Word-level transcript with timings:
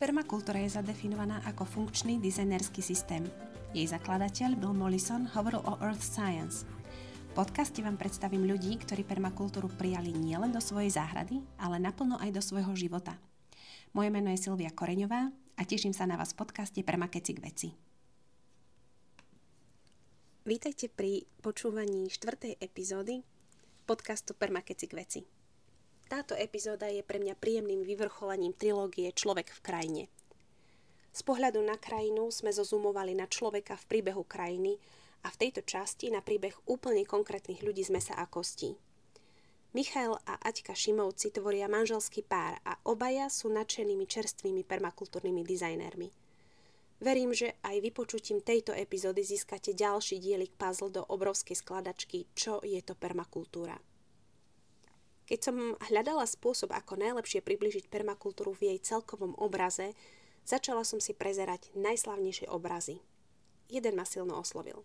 Permakultúra 0.00 0.64
je 0.64 0.80
zadefinovaná 0.80 1.44
ako 1.44 1.68
funkčný 1.68 2.16
dizajnerský 2.24 2.80
systém. 2.80 3.20
Jej 3.76 3.92
zakladateľ 3.92 4.56
Bill 4.56 4.72
Mollison 4.72 5.28
hovoril 5.36 5.60
o 5.60 5.76
Earth 5.84 6.00
Science. 6.00 6.64
V 7.28 7.32
podcaste 7.36 7.84
vám 7.84 8.00
predstavím 8.00 8.48
ľudí, 8.48 8.80
ktorí 8.80 9.04
permakultúru 9.04 9.68
prijali 9.68 10.08
nielen 10.16 10.56
do 10.56 10.60
svojej 10.64 10.88
záhrady, 10.96 11.44
ale 11.60 11.76
naplno 11.76 12.16
aj 12.16 12.32
do 12.32 12.40
svojho 12.40 12.72
života. 12.72 13.20
Moje 13.92 14.08
meno 14.08 14.32
je 14.32 14.40
Silvia 14.40 14.72
Koreňová 14.72 15.36
a 15.36 15.62
teším 15.68 15.92
sa 15.92 16.08
na 16.08 16.16
vás 16.16 16.32
v 16.32 16.48
podcaste 16.48 16.80
Permakeci 16.80 17.36
k 17.36 17.44
veci. 17.44 17.68
Vítajte 20.48 20.88
pri 20.88 21.28
počúvaní 21.44 22.08
štvrtej 22.08 22.56
epizódy 22.56 23.20
podcastu 23.84 24.32
Permakeci 24.32 24.88
k 24.88 24.96
veci. 24.96 25.39
Táto 26.10 26.34
epizóda 26.34 26.90
je 26.90 27.06
pre 27.06 27.22
mňa 27.22 27.38
príjemným 27.38 27.86
vyvrcholením 27.86 28.50
trilógie 28.50 29.14
Človek 29.14 29.54
v 29.54 29.62
krajine. 29.62 30.02
Z 31.14 31.22
pohľadu 31.22 31.62
na 31.62 31.78
krajinu 31.78 32.34
sme 32.34 32.50
zozumovali 32.50 33.14
na 33.14 33.30
človeka 33.30 33.78
v 33.78 33.86
príbehu 33.86 34.26
krajiny 34.26 34.74
a 35.22 35.30
v 35.30 35.38
tejto 35.38 35.62
časti 35.62 36.10
na 36.10 36.18
príbeh 36.18 36.54
úplne 36.66 37.06
konkrétnych 37.06 37.62
ľudí 37.62 37.86
z 37.86 37.94
mesa 37.94 38.18
a 38.18 38.26
kostí. 38.26 38.74
Michael 39.70 40.18
a 40.26 40.34
Aťka 40.50 40.74
Šimovci 40.74 41.30
tvoria 41.30 41.70
manželský 41.70 42.26
pár 42.26 42.58
a 42.66 42.74
obaja 42.90 43.30
sú 43.30 43.46
nadšenými 43.46 44.02
čerstvými 44.02 44.66
permakultúrnymi 44.66 45.46
dizajnérmi. 45.46 46.10
Verím, 46.98 47.30
že 47.30 47.54
aj 47.62 47.78
vypočutím 47.86 48.42
tejto 48.42 48.74
epizódy 48.74 49.22
získate 49.22 49.78
ďalší 49.78 50.18
dielik 50.18 50.58
puzzle 50.58 50.90
do 50.90 51.06
obrovskej 51.06 51.54
skladačky 51.54 52.26
Čo 52.34 52.66
je 52.66 52.82
to 52.82 52.98
permakultúra. 52.98 53.78
Keď 55.30 55.38
som 55.38 55.78
hľadala 55.94 56.26
spôsob, 56.26 56.74
ako 56.74 56.98
najlepšie 56.98 57.38
približiť 57.38 57.86
permakultúru 57.86 58.50
v 58.50 58.74
jej 58.74 58.78
celkovom 58.82 59.38
obraze, 59.38 59.94
začala 60.42 60.82
som 60.82 60.98
si 60.98 61.14
prezerať 61.14 61.70
najslavnejšie 61.78 62.50
obrazy. 62.50 62.98
Jeden 63.70 63.94
ma 63.94 64.02
silno 64.02 64.34
oslovil. 64.42 64.82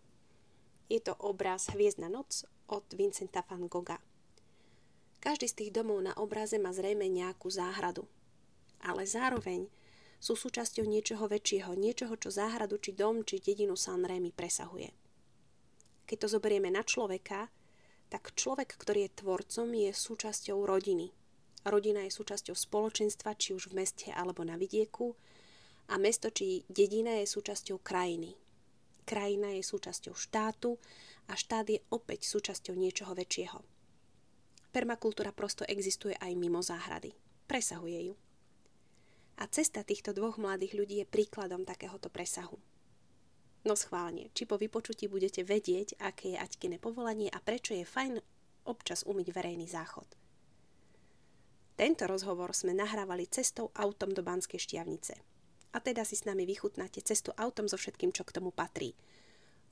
Je 0.86 1.02
to 1.02 1.18
obraz 1.18 1.74
Hviezdna 1.74 2.14
noc 2.14 2.46
od 2.70 2.86
Vincenta 2.94 3.42
van 3.50 3.66
Gogha. 3.66 3.98
Každý 5.18 5.50
z 5.50 5.58
tých 5.58 5.72
domov 5.74 6.06
na 6.06 6.14
obraze 6.14 6.62
má 6.62 6.70
zrejme 6.70 7.10
nejakú 7.10 7.50
záhradu. 7.50 8.06
Ale 8.86 9.10
zároveň 9.10 9.66
sú 10.22 10.38
súčasťou 10.38 10.86
niečoho 10.86 11.26
väčšieho, 11.26 11.74
niečoho, 11.74 12.14
čo 12.22 12.30
záhradu, 12.30 12.78
či 12.78 12.94
dom, 12.94 13.26
či 13.26 13.42
dedinu 13.42 13.74
San 13.74 14.06
Remi 14.06 14.30
presahuje. 14.30 14.94
Keď 16.06 16.18
to 16.22 16.28
zoberieme 16.38 16.70
na 16.70 16.86
človeka, 16.86 17.50
tak 18.10 18.34
človek, 18.38 18.78
ktorý 18.78 19.10
je 19.10 19.18
tvorcom, 19.22 19.68
je 19.74 19.92
súčasťou 19.92 20.64
rodiny. 20.66 21.12
Rodina 21.66 22.06
je 22.06 22.14
súčasťou 22.14 22.54
spoločenstva, 22.54 23.34
či 23.38 23.58
už 23.58 23.74
v 23.74 23.82
meste 23.82 24.14
alebo 24.14 24.46
na 24.46 24.54
vidieku, 24.54 25.18
a 25.90 26.02
mesto 26.02 26.34
či 26.34 26.66
dedina 26.66 27.22
je 27.22 27.30
súčasťou 27.30 27.82
krajiny. 27.82 28.34
Krajina 29.06 29.54
je 29.54 29.62
súčasťou 29.62 30.18
štátu 30.18 30.82
a 31.30 31.38
štát 31.38 31.70
je 31.70 31.78
opäť 31.94 32.26
súčasťou 32.26 32.74
niečoho 32.74 33.14
väčšieho. 33.14 33.62
Permakultúra 34.74 35.30
prosto 35.30 35.62
existuje 35.70 36.18
aj 36.18 36.34
mimo 36.34 36.66
záhrady. 36.66 37.14
Presahuje 37.46 38.12
ju. 38.12 38.16
A 39.38 39.46
cesta 39.46 39.86
týchto 39.86 40.10
dvoch 40.10 40.42
mladých 40.42 40.74
ľudí 40.74 40.96
je 41.00 41.08
príkladom 41.08 41.70
takéhoto 41.70 42.10
presahu. 42.10 42.58
No 43.66 43.74
schválne, 43.74 44.30
či 44.38 44.46
po 44.46 44.62
vypočutí 44.62 45.10
budete 45.10 45.42
vedieť, 45.42 45.98
aké 45.98 46.38
je 46.38 46.42
Aťkine 46.42 46.78
povolanie 46.78 47.34
a 47.34 47.42
prečo 47.42 47.74
je 47.74 47.82
fajn 47.82 48.22
občas 48.70 49.02
umyť 49.10 49.34
verejný 49.34 49.66
záchod. 49.66 50.06
Tento 51.74 52.06
rozhovor 52.06 52.54
sme 52.54 52.78
nahrávali 52.78 53.26
cestou 53.26 53.74
autom 53.74 54.14
do 54.14 54.22
Banskej 54.22 54.62
šťavnice. 54.62 55.18
A 55.76 55.82
teda 55.82 56.06
si 56.06 56.16
s 56.16 56.24
nami 56.24 56.46
vychutnáte 56.46 57.02
cestu 57.04 57.34
autom 57.36 57.66
so 57.66 57.76
všetkým, 57.76 58.14
čo 58.14 58.24
k 58.24 58.38
tomu 58.38 58.54
patrí. 58.54 58.96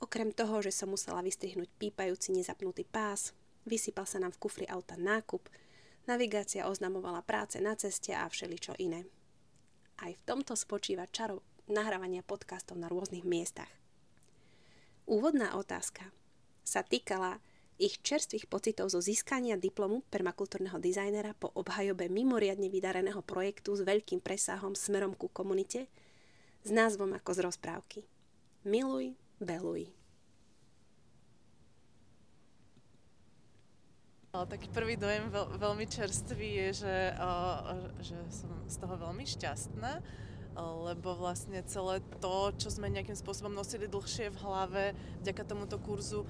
Okrem 0.01 0.33
toho, 0.35 0.59
že 0.59 0.73
som 0.73 0.91
musela 0.91 1.23
vystrihnúť 1.23 1.69
pípajúci 1.79 2.35
nezapnutý 2.35 2.83
pás, 2.83 3.31
vysypal 3.63 4.09
sa 4.09 4.19
nám 4.19 4.33
v 4.35 4.41
kufri 4.41 4.65
auta 4.67 4.97
nákup, 4.99 5.47
navigácia 6.09 6.67
oznamovala 6.67 7.23
práce 7.23 7.61
na 7.61 7.77
ceste 7.77 8.11
a 8.11 8.27
všeličo 8.27 8.75
iné. 8.81 9.07
Aj 10.01 10.11
v 10.11 10.25
tomto 10.27 10.57
spočíva 10.57 11.07
čaro 11.07 11.45
nahrávania 11.71 12.25
podcastov 12.25 12.75
na 12.81 12.91
rôznych 12.91 13.23
miestach. 13.23 13.82
Úvodná 15.03 15.59
otázka 15.59 16.07
sa 16.63 16.79
týkala 16.79 17.43
ich 17.75 17.99
čerstvých 17.99 18.47
pocitov 18.47 18.87
zo 18.87 19.03
získania 19.03 19.59
diplomu 19.59 20.05
permakultúrneho 20.07 20.79
dizajnera 20.79 21.35
po 21.35 21.51
obhajobe 21.57 22.07
mimoriadne 22.07 22.71
vydareného 22.71 23.19
projektu 23.25 23.75
s 23.75 23.83
veľkým 23.83 24.23
presahom 24.23 24.77
smerom 24.77 25.11
ku 25.17 25.27
komunite 25.27 25.91
s 26.63 26.69
názvom 26.71 27.11
ako 27.17 27.31
z 27.35 27.39
rozprávky. 27.43 27.99
Miluj, 28.63 29.19
beluj. 29.43 29.91
Taký 34.33 34.71
prvý 34.73 34.97
dojem 34.97 35.29
veľ, 35.29 35.61
veľmi 35.61 35.85
čerstvý 35.85 36.49
je, 36.57 36.67
že, 36.87 36.97
že 38.01 38.17
som 38.33 38.49
z 38.65 38.75
toho 38.81 38.95
veľmi 38.97 39.27
šťastná 39.29 40.01
lebo 40.57 41.17
vlastne 41.17 41.61
celé 41.65 42.01
to, 42.21 42.53
čo 42.61 42.69
sme 42.69 42.93
nejakým 42.93 43.17
spôsobom 43.17 43.53
nosili 43.53 43.89
dlhšie 43.89 44.29
v 44.29 44.41
hlave, 44.41 44.83
vďaka 45.25 45.43
tomuto 45.49 45.81
kurzu 45.81 46.25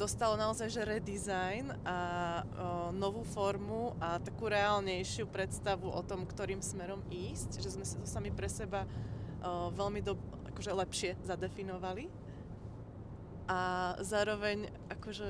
dostalo 0.00 0.32
naozaj 0.40 0.72
že 0.72 0.88
redesign 0.88 1.76
a 1.84 1.98
novú 2.96 3.20
formu 3.20 3.92
a 4.00 4.16
takú 4.16 4.48
reálnejšiu 4.48 5.28
predstavu 5.28 5.92
o 5.92 6.00
tom, 6.00 6.24
ktorým 6.24 6.64
smerom 6.64 7.04
ísť, 7.12 7.60
že 7.60 7.76
sme 7.76 7.84
si 7.84 8.00
to 8.00 8.08
sami 8.08 8.32
pre 8.32 8.48
seba 8.48 8.88
veľmi 9.76 10.00
do, 10.00 10.16
akože 10.52 10.72
lepšie 10.72 11.10
zadefinovali. 11.20 12.08
A 13.50 13.92
zároveň 13.98 14.70
akože 14.94 15.28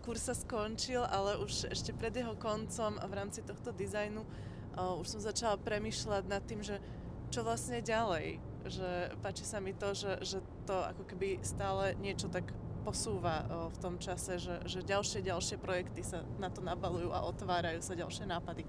kurz 0.00 0.24
sa 0.24 0.34
skončil, 0.34 1.04
ale 1.04 1.36
už 1.36 1.68
ešte 1.68 1.92
pred 1.92 2.16
jeho 2.16 2.32
koncom 2.32 2.96
a 2.96 3.04
v 3.04 3.12
rámci 3.12 3.44
tohto 3.44 3.76
dizajnu 3.76 4.24
uh, 4.24 4.96
už 4.96 5.06
som 5.18 5.20
začala 5.20 5.58
premyšľať 5.58 6.24
nad 6.30 6.42
tým, 6.46 6.62
že 6.62 6.78
čo 7.28 7.44
vlastne 7.44 7.84
ďalej. 7.84 8.40
Že 8.68 8.88
páči 9.24 9.44
sa 9.46 9.62
mi 9.62 9.72
to, 9.72 9.94
že, 9.96 10.20
že 10.20 10.38
to 10.68 10.76
ako 10.76 11.08
keby 11.08 11.40
stále 11.40 11.96
niečo 12.00 12.28
tak 12.28 12.52
posúva 12.84 13.44
o, 13.44 13.68
v 13.68 13.78
tom 13.80 13.94
čase, 14.00 14.40
že, 14.40 14.64
že 14.64 14.80
ďalšie, 14.80 15.20
ďalšie 15.20 15.60
projekty 15.60 16.00
sa 16.00 16.24
na 16.40 16.48
to 16.48 16.64
nabalujú 16.64 17.12
a 17.12 17.24
otvárajú 17.28 17.84
sa 17.84 17.92
ďalšie 17.92 18.24
nápady. 18.24 18.64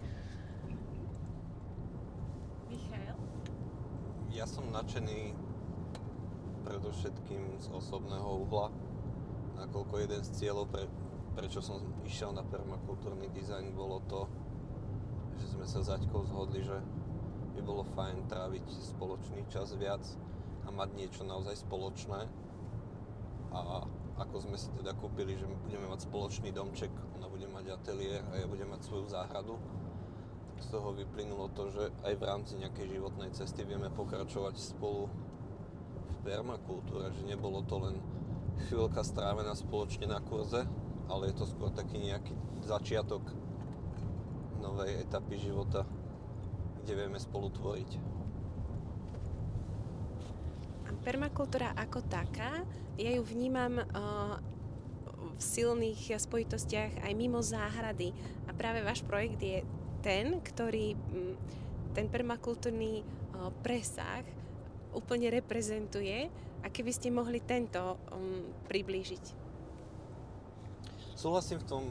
Michal? 2.68 3.16
Ja 4.36 4.44
som 4.44 4.68
nadšený 4.76 5.34
predovšetkým 6.68 7.64
z 7.64 7.68
osobného 7.72 8.46
uhla, 8.46 8.70
nakoľko 9.58 9.94
jeden 10.04 10.22
z 10.22 10.30
cieľov, 10.36 10.68
pre, 10.70 10.86
prečo 11.34 11.64
som 11.64 11.82
išiel 12.06 12.36
na 12.36 12.44
permakultúrny 12.44 13.32
dizajn, 13.32 13.74
bolo 13.74 14.04
to, 14.06 14.28
že 15.40 15.56
sme 15.56 15.66
sa 15.66 15.80
s 15.80 15.90
Aťkou 15.96 16.28
zhodli, 16.28 16.62
že 16.62 16.78
by 17.60 17.62
bolo 17.68 17.84
fajn 17.92 18.32
tráviť 18.32 18.64
spoločný 18.96 19.44
čas 19.52 19.76
viac 19.76 20.00
a 20.64 20.72
mať 20.72 20.96
niečo 20.96 21.28
naozaj 21.28 21.60
spoločné. 21.68 22.24
A 23.52 23.84
ako 24.16 24.48
sme 24.48 24.56
si 24.56 24.72
teda 24.80 24.96
kúpili, 24.96 25.36
že 25.36 25.44
budeme 25.44 25.92
mať 25.92 26.08
spoločný 26.08 26.56
domček, 26.56 26.88
ona 27.20 27.28
bude 27.28 27.52
mať 27.52 27.76
ateliér 27.76 28.24
a 28.32 28.40
ja 28.40 28.48
budem 28.48 28.72
mať 28.72 28.88
svoju 28.88 29.12
záhradu, 29.12 29.60
tak 30.48 30.58
z 30.64 30.68
toho 30.72 30.96
vyplynulo 30.96 31.52
to, 31.52 31.68
že 31.68 31.92
aj 32.08 32.14
v 32.16 32.24
rámci 32.24 32.56
nejakej 32.64 32.96
životnej 32.96 33.36
cesty 33.36 33.68
vieme 33.68 33.92
pokračovať 33.92 34.56
spolu 34.56 35.12
v 36.08 36.16
permakultúre, 36.24 37.12
že 37.12 37.28
nebolo 37.28 37.60
to 37.68 37.76
len 37.76 38.00
chvíľka 38.72 39.04
strávená 39.04 39.52
spoločne 39.52 40.08
na 40.08 40.24
kurze, 40.24 40.64
ale 41.12 41.32
je 41.32 41.36
to 41.36 41.46
skôr 41.48 41.76
taký 41.76 42.00
nejaký 42.00 42.32
začiatok 42.64 43.24
novej 44.64 45.04
etapy 45.04 45.40
života 45.40 45.88
kde 46.90 47.06
vieme 47.06 47.22
spolu 47.22 47.54
tvoriť. 47.54 48.18
Permakultúra 51.06 51.78
ako 51.78 52.02
taká, 52.10 52.66
ja 52.98 53.14
ju 53.14 53.22
vnímam 53.22 53.78
uh, 53.78 54.36
v 55.38 55.42
silných 55.42 56.18
spojitostiach 56.18 57.06
aj 57.06 57.14
mimo 57.14 57.46
záhrady. 57.46 58.10
A 58.50 58.58
práve 58.58 58.82
váš 58.82 59.06
projekt 59.06 59.38
je 59.38 59.62
ten, 60.02 60.42
ktorý 60.42 60.98
um, 61.14 61.38
ten 61.94 62.10
permakultúrny 62.10 63.06
uh, 63.06 63.54
presah 63.62 64.26
úplne 64.90 65.30
reprezentuje. 65.30 66.26
A 66.60 66.68
keby 66.74 66.90
ste 66.90 67.14
mohli 67.14 67.38
tento 67.40 68.02
um, 68.10 68.50
priblížiť? 68.66 69.24
Súhlasím 71.14 71.62
v 71.62 71.66
tom, 71.70 71.84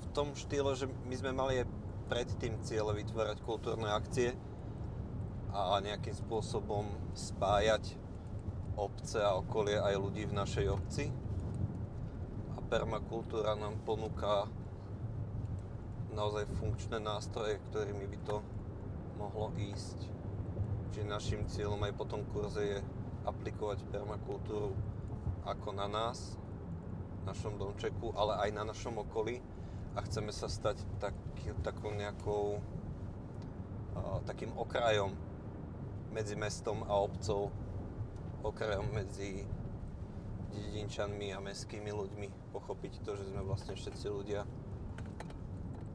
v 0.00 0.06
tom 0.12 0.28
štýle, 0.36 0.76
že 0.76 0.86
my 1.08 1.14
sme 1.16 1.32
mali 1.34 1.64
aj 1.64 1.83
predtým 2.06 2.60
cieľe 2.60 2.92
vytvárať 3.00 3.40
kultúrne 3.42 3.88
akcie 3.88 4.36
a 5.54 5.78
nejakým 5.80 6.12
spôsobom 6.12 6.84
spájať 7.14 7.96
obce 8.74 9.22
a 9.22 9.38
okolie 9.38 9.78
aj 9.78 9.94
ľudí 9.96 10.26
v 10.26 10.36
našej 10.36 10.66
obci. 10.66 11.08
A 12.54 12.58
permakultúra 12.66 13.54
nám 13.54 13.78
ponúka 13.86 14.50
naozaj 16.14 16.46
funkčné 16.58 16.98
nástroje, 16.98 17.62
ktorými 17.70 18.06
by 18.06 18.18
to 18.26 18.36
mohlo 19.18 19.54
ísť. 19.58 19.98
Čiže 20.94 21.10
našim 21.10 21.42
cieľom 21.46 21.82
aj 21.86 21.92
po 21.94 22.04
tom 22.06 22.22
kurze 22.30 22.62
je 22.62 22.78
aplikovať 23.26 23.82
permakultúru 23.90 24.74
ako 25.46 25.70
na 25.74 25.86
nás, 25.90 26.38
našom 27.24 27.56
domčeku, 27.56 28.12
ale 28.14 28.36
aj 28.46 28.50
na 28.52 28.62
našom 28.68 29.00
okolí 29.00 29.40
a 29.94 29.98
chceme 30.02 30.34
sa 30.34 30.50
stať 30.50 30.82
taký, 30.98 31.54
takou 31.62 31.94
nejakou 31.94 32.58
uh, 32.58 34.18
takým 34.26 34.50
okrajom 34.58 35.14
medzi 36.10 36.34
mestom 36.38 36.82
a 36.86 36.94
obcov, 36.98 37.50
okrajom 38.42 38.86
medzi 38.94 39.46
dedinčanmi 40.54 41.34
a 41.34 41.42
mestskými 41.42 41.90
ľuďmi 41.90 42.54
pochopiť 42.54 43.02
to, 43.02 43.18
že 43.18 43.34
sme 43.34 43.42
vlastne 43.42 43.74
všetci 43.74 44.06
ľudia. 44.06 44.46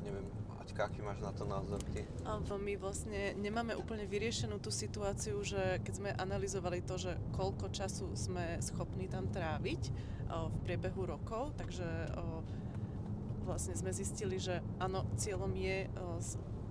Neviem, 0.04 0.28
Aťka, 0.60 0.92
aký 0.92 1.02
máš 1.02 1.24
na 1.24 1.32
to 1.32 1.48
názor 1.48 1.82
ty? 1.96 2.04
Alebo 2.28 2.60
my 2.60 2.76
vlastne 2.78 3.34
nemáme 3.40 3.74
úplne 3.74 4.04
vyriešenú 4.06 4.60
tú 4.60 4.70
situáciu, 4.70 5.40
že 5.42 5.80
keď 5.82 5.94
sme 5.96 6.10
analyzovali 6.14 6.84
to, 6.84 7.00
že 7.00 7.16
koľko 7.34 7.72
času 7.72 8.12
sme 8.14 8.60
schopní 8.62 9.08
tam 9.08 9.32
tráviť 9.32 9.82
o, 10.30 10.52
v 10.52 10.56
priebehu 10.68 11.10
rokov, 11.10 11.56
takže 11.56 11.88
o, 12.14 12.44
vlastne 13.50 13.74
sme 13.74 13.90
zistili, 13.90 14.38
že 14.38 14.62
áno, 14.78 15.10
cieľom 15.18 15.50
je 15.58 15.90
o, 15.90 16.22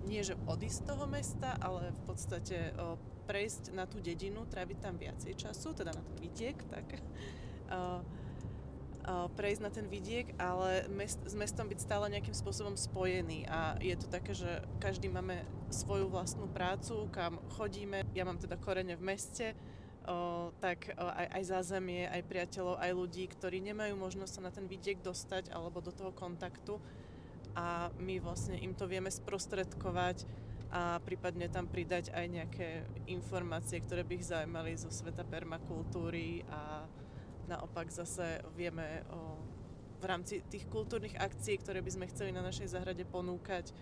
nie 0.07 0.23
že 0.23 0.39
odísť 0.47 0.79
z 0.79 0.87
toho 0.87 1.05
mesta, 1.11 1.59
ale 1.59 1.91
v 1.91 2.01
podstate 2.07 2.71
o, 2.79 2.95
prejsť 3.27 3.75
na 3.75 3.85
tú 3.85 3.99
dedinu, 3.99 4.47
tráviť 4.47 4.77
tam 4.79 4.95
viacej 4.95 5.37
času, 5.37 5.75
teda 5.75 5.93
na 5.93 6.01
ten 6.01 6.17
vidiek, 6.17 6.57
tak 6.65 6.97
uh, 7.69 8.01
prejsť 9.37 9.61
na 9.61 9.69
ten 9.69 9.85
vidiek, 9.85 10.33
ale 10.41 10.89
mest, 10.89 11.21
s 11.25 11.37
mestom 11.37 11.69
byť 11.69 11.77
stále 11.77 12.09
nejakým 12.09 12.33
spôsobom 12.33 12.73
spojený. 12.73 13.45
A 13.45 13.77
je 13.77 13.93
to 13.97 14.09
také, 14.09 14.33
že 14.33 14.65
každý 14.81 15.13
máme 15.13 15.45
svoju 15.69 16.09
vlastnú 16.09 16.49
prácu, 16.49 17.05
kam 17.13 17.37
chodíme, 17.53 18.09
ja 18.17 18.25
mám 18.25 18.41
teda 18.41 18.57
korene 18.57 18.97
v 18.97 19.05
meste, 19.05 19.53
tak 20.59 20.95
aj, 20.97 21.27
aj 21.37 21.43
zázemie, 21.45 22.09
aj 22.09 22.25
priateľov, 22.25 22.81
aj 22.81 22.91
ľudí, 22.95 23.29
ktorí 23.29 23.61
nemajú 23.61 23.93
možnosť 23.95 24.31
sa 24.31 24.41
na 24.41 24.51
ten 24.51 24.65
vidiek 24.65 24.97
dostať 24.99 25.53
alebo 25.53 25.83
do 25.83 25.93
toho 25.93 26.09
kontaktu. 26.15 26.81
A 27.53 27.89
my 27.99 28.21
vlastne 28.21 28.57
im 28.57 28.73
to 28.73 28.85
vieme 28.85 29.11
sprostredkovať 29.11 30.25
a 30.69 31.01
prípadne 31.01 31.49
tam 31.49 31.65
pridať 31.65 32.13
aj 32.13 32.25
nejaké 32.29 32.69
informácie, 33.09 33.81
ktoré 33.81 34.05
by 34.05 34.13
ich 34.21 34.29
zaujímali 34.29 34.77
zo 34.77 34.93
sveta 34.93 35.25
permakultúry. 35.25 36.45
A 36.53 36.85
naopak 37.49 37.89
zase 37.89 38.45
vieme 38.53 39.01
o, 39.09 39.41
v 39.97 40.05
rámci 40.05 40.45
tých 40.45 40.69
kultúrnych 40.69 41.17
akcií, 41.17 41.57
ktoré 41.57 41.81
by 41.81 41.91
sme 41.91 42.09
chceli 42.13 42.29
na 42.29 42.45
našej 42.45 42.69
zahrade 42.69 43.01
ponúkať, 43.09 43.73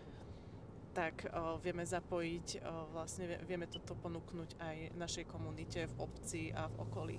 tak 0.97 1.29
o, 1.29 1.61
vieme 1.61 1.85
zapojiť, 1.85 2.47
o, 2.57 2.89
vlastne 2.97 3.37
vieme 3.45 3.69
toto 3.69 3.93
ponúknuť 3.93 4.57
aj 4.57 4.77
našej 4.97 5.29
komunite 5.29 5.85
v 5.85 5.93
obci 6.01 6.41
a 6.49 6.65
v 6.65 6.75
okolí. 6.81 7.17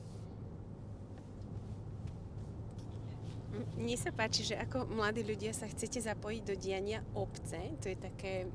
Mne 3.78 3.96
sa 3.96 4.10
páči, 4.10 4.42
že 4.42 4.58
ako 4.58 4.90
mladí 4.90 5.22
ľudia 5.22 5.54
sa 5.54 5.70
chcete 5.70 6.02
zapojiť 6.02 6.42
do 6.42 6.54
diania 6.58 7.06
obce, 7.14 7.78
to 7.78 7.86
je 7.86 7.98
také 7.98 8.50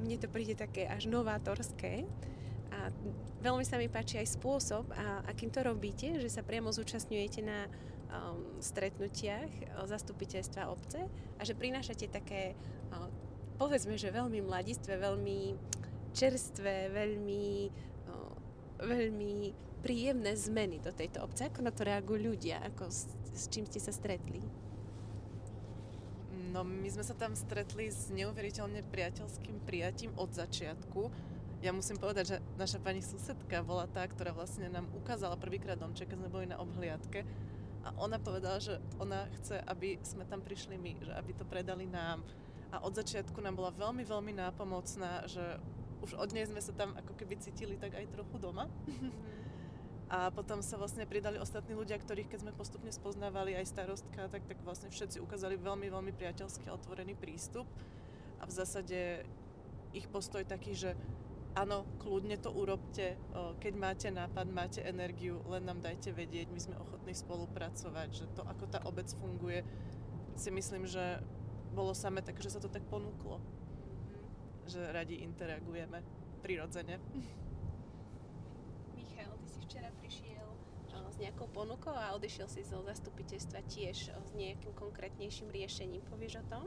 mne 0.00 0.16
to 0.16 0.28
príde 0.32 0.56
také 0.56 0.88
až 0.88 1.06
novátorské. 1.06 2.08
A 2.70 2.88
veľmi 3.42 3.66
sa 3.66 3.76
mi 3.76 3.90
páči 3.90 4.22
aj 4.22 4.38
spôsob, 4.40 4.88
a, 4.94 5.26
akým 5.28 5.50
to 5.50 5.60
robíte, 5.60 6.20
že 6.22 6.30
sa 6.30 6.46
priamo 6.46 6.70
zúčastňujete 6.70 7.40
na 7.42 7.66
um, 7.66 8.62
stretnutiach 8.62 9.82
o 9.82 9.84
zastupiteľstva 9.90 10.70
obce 10.70 11.02
a 11.36 11.42
že 11.42 11.58
prinášate 11.58 12.06
také, 12.08 12.54
um, 12.94 13.10
povedzme, 13.60 14.00
že 14.00 14.08
veľmi 14.08 14.40
mladistvé, 14.40 14.96
veľmi 14.96 15.52
čerstvé, 16.16 16.88
veľmi, 16.88 17.68
veľmi 18.80 19.34
príjemné 19.84 20.32
zmeny 20.32 20.80
do 20.80 20.88
tejto 20.96 21.20
obce. 21.20 21.44
Ako 21.44 21.60
na 21.60 21.68
to 21.68 21.84
reagujú 21.84 22.32
ľudia? 22.32 22.64
Ako 22.72 22.88
s, 22.88 23.12
s 23.36 23.52
čím 23.52 23.68
ste 23.68 23.76
sa 23.76 23.92
stretli? 23.92 24.40
No 26.50 26.64
my 26.64 26.88
sme 26.88 27.04
sa 27.04 27.14
tam 27.14 27.36
stretli 27.36 27.92
s 27.92 28.10
neuveriteľne 28.10 28.82
priateľským 28.88 29.62
prijatím 29.68 30.16
od 30.16 30.34
začiatku. 30.34 31.12
Ja 31.60 31.76
musím 31.76 32.00
povedať, 32.00 32.24
že 32.26 32.36
naša 32.56 32.80
pani 32.80 33.04
susedka 33.04 33.60
bola 33.60 33.84
tá, 33.86 34.08
ktorá 34.08 34.32
vlastne 34.32 34.72
nám 34.72 34.88
ukázala 34.96 35.36
prvýkrát 35.36 35.76
domček, 35.76 36.10
keď 36.10 36.18
sme 36.24 36.32
boli 36.32 36.46
na 36.48 36.56
obhliadke. 36.56 37.28
A 37.84 37.92
ona 38.00 38.16
povedala, 38.16 38.58
že 38.58 38.80
ona 38.96 39.28
chce, 39.40 39.60
aby 39.68 40.00
sme 40.00 40.24
tam 40.24 40.40
prišli 40.40 40.80
my, 40.80 40.92
že 41.04 41.12
aby 41.12 41.32
to 41.36 41.44
predali 41.44 41.84
nám. 41.84 42.24
A 42.70 42.82
od 42.86 42.94
začiatku 42.94 43.38
nám 43.42 43.58
bola 43.58 43.74
veľmi, 43.74 44.06
veľmi 44.06 44.32
nápomocná, 44.38 45.26
že 45.26 45.42
už 46.00 46.16
od 46.16 46.30
nej 46.32 46.46
sme 46.46 46.62
sa 46.62 46.72
tam 46.72 46.94
ako 46.96 47.12
keby 47.18 47.36
cítili 47.42 47.74
tak 47.76 47.98
aj 47.98 48.08
trochu 48.14 48.36
doma. 48.38 48.70
A 50.10 50.34
potom 50.34 50.58
sa 50.58 50.74
vlastne 50.74 51.06
pridali 51.06 51.38
ostatní 51.38 51.78
ľudia, 51.78 51.94
ktorých 51.94 52.34
keď 52.34 52.38
sme 52.42 52.52
postupne 52.58 52.90
spoznávali 52.90 53.54
aj 53.54 53.70
starostka, 53.70 54.26
tak, 54.26 54.42
tak 54.42 54.58
vlastne 54.66 54.90
všetci 54.90 55.22
ukázali 55.22 55.54
veľmi, 55.54 55.86
veľmi 55.86 56.10
priateľský 56.10 56.66
a 56.66 56.74
otvorený 56.74 57.14
prístup. 57.14 57.66
A 58.42 58.48
v 58.48 58.52
zásade 58.54 59.22
ich 59.94 60.10
postoj 60.10 60.42
taký, 60.42 60.74
že 60.74 60.98
áno, 61.54 61.86
kľudne 62.02 62.38
to 62.38 62.50
urobte, 62.50 63.18
keď 63.62 63.74
máte 63.78 64.08
nápad, 64.10 64.46
máte 64.50 64.80
energiu, 64.82 65.42
len 65.50 65.66
nám 65.66 65.82
dajte 65.82 66.14
vedieť, 66.14 66.50
my 66.50 66.60
sme 66.62 66.76
ochotní 66.78 67.14
spolupracovať, 67.14 68.08
že 68.10 68.24
to, 68.34 68.42
ako 68.46 68.64
tá 68.70 68.82
obec 68.86 69.10
funguje, 69.14 69.62
si 70.38 70.50
myslím, 70.50 70.86
že 70.86 71.22
bolo 71.70 71.94
samé 71.94 72.22
tak, 72.22 72.38
že 72.42 72.52
sa 72.52 72.60
to 72.62 72.70
tak 72.70 72.82
ponúklo. 72.86 73.38
Že 74.66 74.90
radi 74.94 75.22
interagujeme 75.22 76.02
prirodzene. 76.40 76.98
nejakou 81.20 81.46
ponukou 81.52 81.92
a 81.92 82.16
odišiel 82.16 82.48
si 82.48 82.64
zo 82.64 82.80
zastupiteľstva 82.80 83.60
tiež 83.68 84.08
s 84.08 84.30
nejakým 84.32 84.72
konkrétnejším 84.72 85.52
riešením. 85.52 86.00
Povieš 86.08 86.40
o 86.40 86.44
tom? 86.48 86.64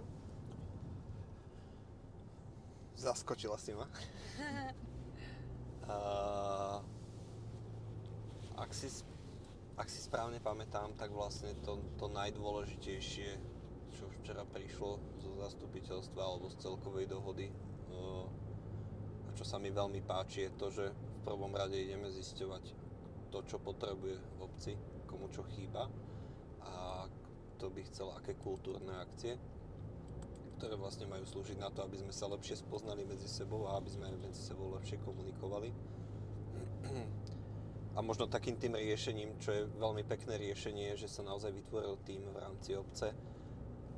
Zaskočila 2.93 3.57
si 3.57 3.73
ma. 3.73 3.89
uh, 5.89 6.77
ak, 8.61 8.69
si, 8.71 8.87
ak 9.73 9.89
si 9.89 9.99
správne 10.05 10.37
pamätám, 10.37 10.93
tak 10.93 11.09
vlastne 11.09 11.57
to, 11.65 11.81
to 11.97 12.05
najdôležitejšie, 12.13 13.41
čo 13.93 14.09
včera 14.21 14.43
prišlo 14.43 15.21
zo 15.21 15.31
zastupiteľstva 15.39 16.21
alebo 16.21 16.49
z 16.49 16.59
celkovej 16.59 17.05
dohody, 17.07 17.47
a 19.23 19.29
čo 19.37 19.45
sa 19.45 19.61
mi 19.61 19.69
veľmi 19.69 20.01
páči, 20.01 20.49
je 20.49 20.51
to, 20.57 20.67
že 20.73 20.85
v 20.89 21.19
prvom 21.23 21.53
rade 21.53 21.77
ideme 21.77 22.09
zisťovať, 22.09 22.63
to, 23.31 23.39
čo 23.45 23.57
potrebuje 23.61 24.17
v 24.17 24.39
obci, 24.41 24.73
komu 25.05 25.29
čo 25.29 25.45
chýba 25.53 25.89
a 26.61 27.05
kto 27.57 27.65
by 27.69 27.81
chcel 27.87 28.11
aké 28.17 28.33
kultúrne 28.37 28.93
akcie, 28.97 29.37
ktoré 30.57 30.77
vlastne 30.77 31.09
majú 31.09 31.25
slúžiť 31.25 31.57
na 31.59 31.69
to, 31.69 31.81
aby 31.85 32.01
sme 32.01 32.13
sa 32.13 32.29
lepšie 32.29 32.61
spoznali 32.61 33.03
medzi 33.03 33.27
sebou 33.29 33.67
a 33.67 33.77
aby 33.77 33.89
sme 33.89 34.09
medzi 34.15 34.41
sebou 34.41 34.73
lepšie 34.73 35.01
komunikovali. 35.01 35.69
A 37.93 38.01
možno 38.01 38.25
takým 38.25 38.57
tým 38.57 38.73
riešením, 38.73 39.37
čo 39.37 39.53
je 39.53 39.69
veľmi 39.77 40.01
pekné 40.07 40.41
riešenie, 40.41 40.97
že 40.97 41.05
sa 41.05 41.21
naozaj 41.21 41.53
vytvoril 41.53 42.01
tým 42.01 42.25
v 42.25 42.37
rámci 42.41 42.73
obce 42.73 43.13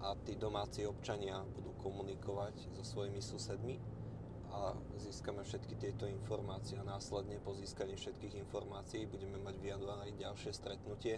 a 0.06 0.14
tí 0.22 0.38
domáci 0.38 0.86
občania 0.86 1.42
budú 1.58 1.74
komunikovať 1.82 2.78
so 2.78 2.86
svojimi 2.86 3.18
susedmi 3.18 3.82
a 4.54 4.78
získame 5.02 5.42
všetky 5.42 5.74
tieto 5.82 6.06
informácie 6.06 6.78
a 6.78 6.86
následne 6.86 7.42
po 7.42 7.58
získaní 7.58 7.98
všetkých 7.98 8.38
informácií 8.46 9.10
budeme 9.10 9.42
mať 9.42 9.56
v 9.58 9.66
januári 9.74 10.14
ďalšie 10.14 10.52
stretnutie, 10.54 11.18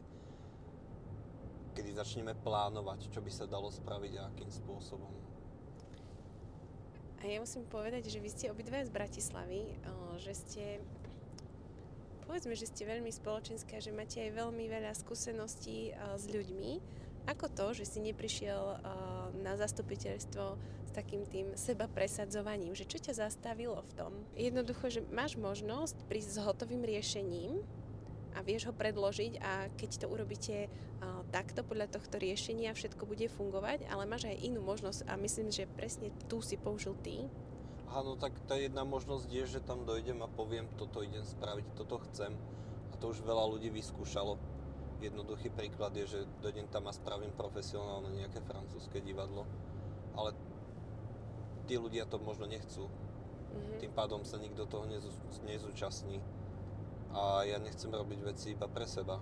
kedy 1.75 1.91
začneme 1.93 2.33
plánovať, 2.39 3.11
čo 3.11 3.19
by 3.19 3.29
sa 3.29 3.43
dalo 3.45 3.67
spraviť 3.67 4.13
a 4.17 4.31
akým 4.31 4.49
spôsobom. 4.49 5.11
A 7.19 7.27
ja 7.27 7.43
musím 7.43 7.67
povedať, 7.67 8.07
že 8.07 8.23
vy 8.23 8.29
ste 8.31 8.49
obidve 8.49 8.81
z 8.87 8.93
Bratislavy, 8.93 9.75
že 10.21 10.33
ste 10.33 10.63
povedzme, 12.23 12.55
že 12.55 12.71
ste 12.71 12.87
veľmi 12.87 13.11
spoločenská, 13.11 13.83
že 13.83 13.91
máte 13.91 14.23
aj 14.23 14.31
veľmi 14.37 14.65
veľa 14.71 14.95
skúseností 14.95 15.91
s 15.95 16.25
ľuďmi. 16.31 16.71
Ako 17.27 17.51
to, 17.51 17.75
že 17.75 17.83
si 17.83 17.99
neprišiel 17.99 18.79
na 19.43 19.59
zastupiteľstvo 19.59 20.55
takým 20.97 21.29
tým 21.29 21.53
seba 21.53 21.85
presadzovaním, 21.85 22.73
že 22.73 22.89
čo 22.89 22.97
ťa 22.97 23.29
zastavilo 23.29 23.85
v 23.85 23.91
tom? 23.93 24.11
Jednoducho, 24.33 24.89
že 24.89 25.05
máš 25.13 25.37
možnosť 25.37 26.09
prísť 26.09 26.29
s 26.33 26.41
hotovým 26.41 26.81
riešením 26.81 27.61
a 28.33 28.41
vieš 28.41 28.69
ho 28.69 28.73
predložiť 28.73 29.37
a 29.37 29.69
keď 29.77 29.91
to 30.01 30.05
urobíte 30.09 30.65
uh, 30.65 31.21
takto 31.29 31.61
podľa 31.61 31.93
tohto 31.93 32.17
riešenia 32.17 32.73
všetko 32.73 33.05
bude 33.05 33.29
fungovať, 33.29 33.85
ale 33.93 34.09
máš 34.09 34.25
aj 34.25 34.41
inú 34.41 34.65
možnosť 34.65 35.05
a 35.05 35.13
myslím, 35.21 35.53
že 35.53 35.69
presne 35.69 36.09
tu 36.25 36.41
si 36.41 36.57
použil 36.57 36.97
ty. 37.05 37.29
Áno, 37.93 38.17
tak 38.17 38.33
tá 38.49 38.57
jedna 38.57 38.81
možnosť 38.81 39.29
je, 39.29 39.43
že 39.57 39.59
tam 39.61 39.85
dojdem 39.85 40.19
a 40.25 40.27
poviem, 40.27 40.65
toto 40.81 41.05
idem 41.05 41.23
spraviť, 41.23 41.65
toto 41.77 42.01
chcem. 42.09 42.33
A 42.89 42.95
to 42.97 43.13
už 43.13 43.21
veľa 43.21 43.45
ľudí 43.53 43.69
vyskúšalo. 43.69 44.56
Jednoduchý 44.97 45.53
príklad 45.53 45.93
je, 45.93 46.05
že 46.17 46.19
dojdem 46.41 46.65
tam 46.73 46.89
a 46.89 46.93
spravím 46.95 47.29
profesionálne 47.37 48.09
nejaké 48.17 48.41
francúzske 48.41 48.97
divadlo. 48.97 49.45
Ale 50.17 50.33
tí 51.69 51.77
ľudia 51.77 52.09
to 52.09 52.17
možno 52.17 52.49
nechcú. 52.49 52.89
Mm-hmm. 52.89 53.77
Tým 53.77 53.91
pádom 53.93 54.21
sa 54.25 54.41
nikto 54.41 54.65
toho 54.65 54.89
nezú- 54.89 55.13
nezúčastní. 55.45 56.17
A 57.13 57.45
ja 57.45 57.61
nechcem 57.61 57.93
robiť 57.93 58.19
veci 58.25 58.57
iba 58.57 58.65
pre 58.65 58.89
seba. 58.89 59.21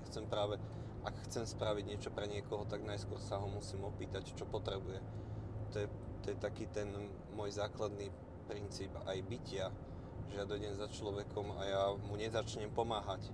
Ja 0.00 0.02
chcem 0.08 0.24
práve, 0.24 0.56
ak 1.04 1.28
chcem 1.28 1.44
spraviť 1.44 1.84
niečo 1.84 2.08
pre 2.08 2.24
niekoho, 2.24 2.64
tak 2.64 2.80
najskôr 2.80 3.20
sa 3.20 3.36
ho 3.36 3.46
musím 3.46 3.84
opýtať, 3.84 4.32
čo 4.32 4.48
potrebuje. 4.48 5.04
To 5.72 5.76
je, 5.84 5.86
to 6.24 6.26
je 6.32 6.36
taký 6.40 6.64
ten 6.72 6.88
môj 7.36 7.52
základný 7.52 8.08
princíp 8.48 8.88
aj 9.04 9.20
bytia, 9.28 9.68
že 10.32 10.40
ja 10.40 10.48
dojdem 10.48 10.72
za 10.72 10.88
človekom 10.88 11.60
a 11.60 11.62
ja 11.68 11.82
mu 12.08 12.16
nezačnem 12.16 12.72
pomáhať. 12.72 13.28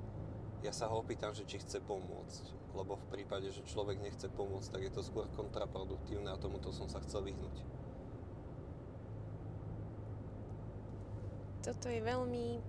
Ja 0.61 0.77
sa 0.77 0.93
ho 0.93 1.01
opýtam, 1.01 1.33
že 1.33 1.49
či 1.49 1.57
chce 1.57 1.81
pomôcť, 1.81 2.77
lebo 2.77 3.01
v 3.01 3.07
prípade, 3.09 3.49
že 3.49 3.65
človek 3.65 3.97
nechce 3.97 4.29
pomôcť, 4.29 4.69
tak 4.69 4.83
je 4.85 4.93
to 4.93 5.01
skôr 5.01 5.25
kontraproduktívne 5.33 6.29
a 6.29 6.37
tomuto 6.37 6.69
som 6.69 6.85
sa 6.85 7.01
chcel 7.01 7.25
vyhnúť. 7.25 7.57
Toto 11.65 11.89
je 11.89 12.01
veľmi 12.05 12.61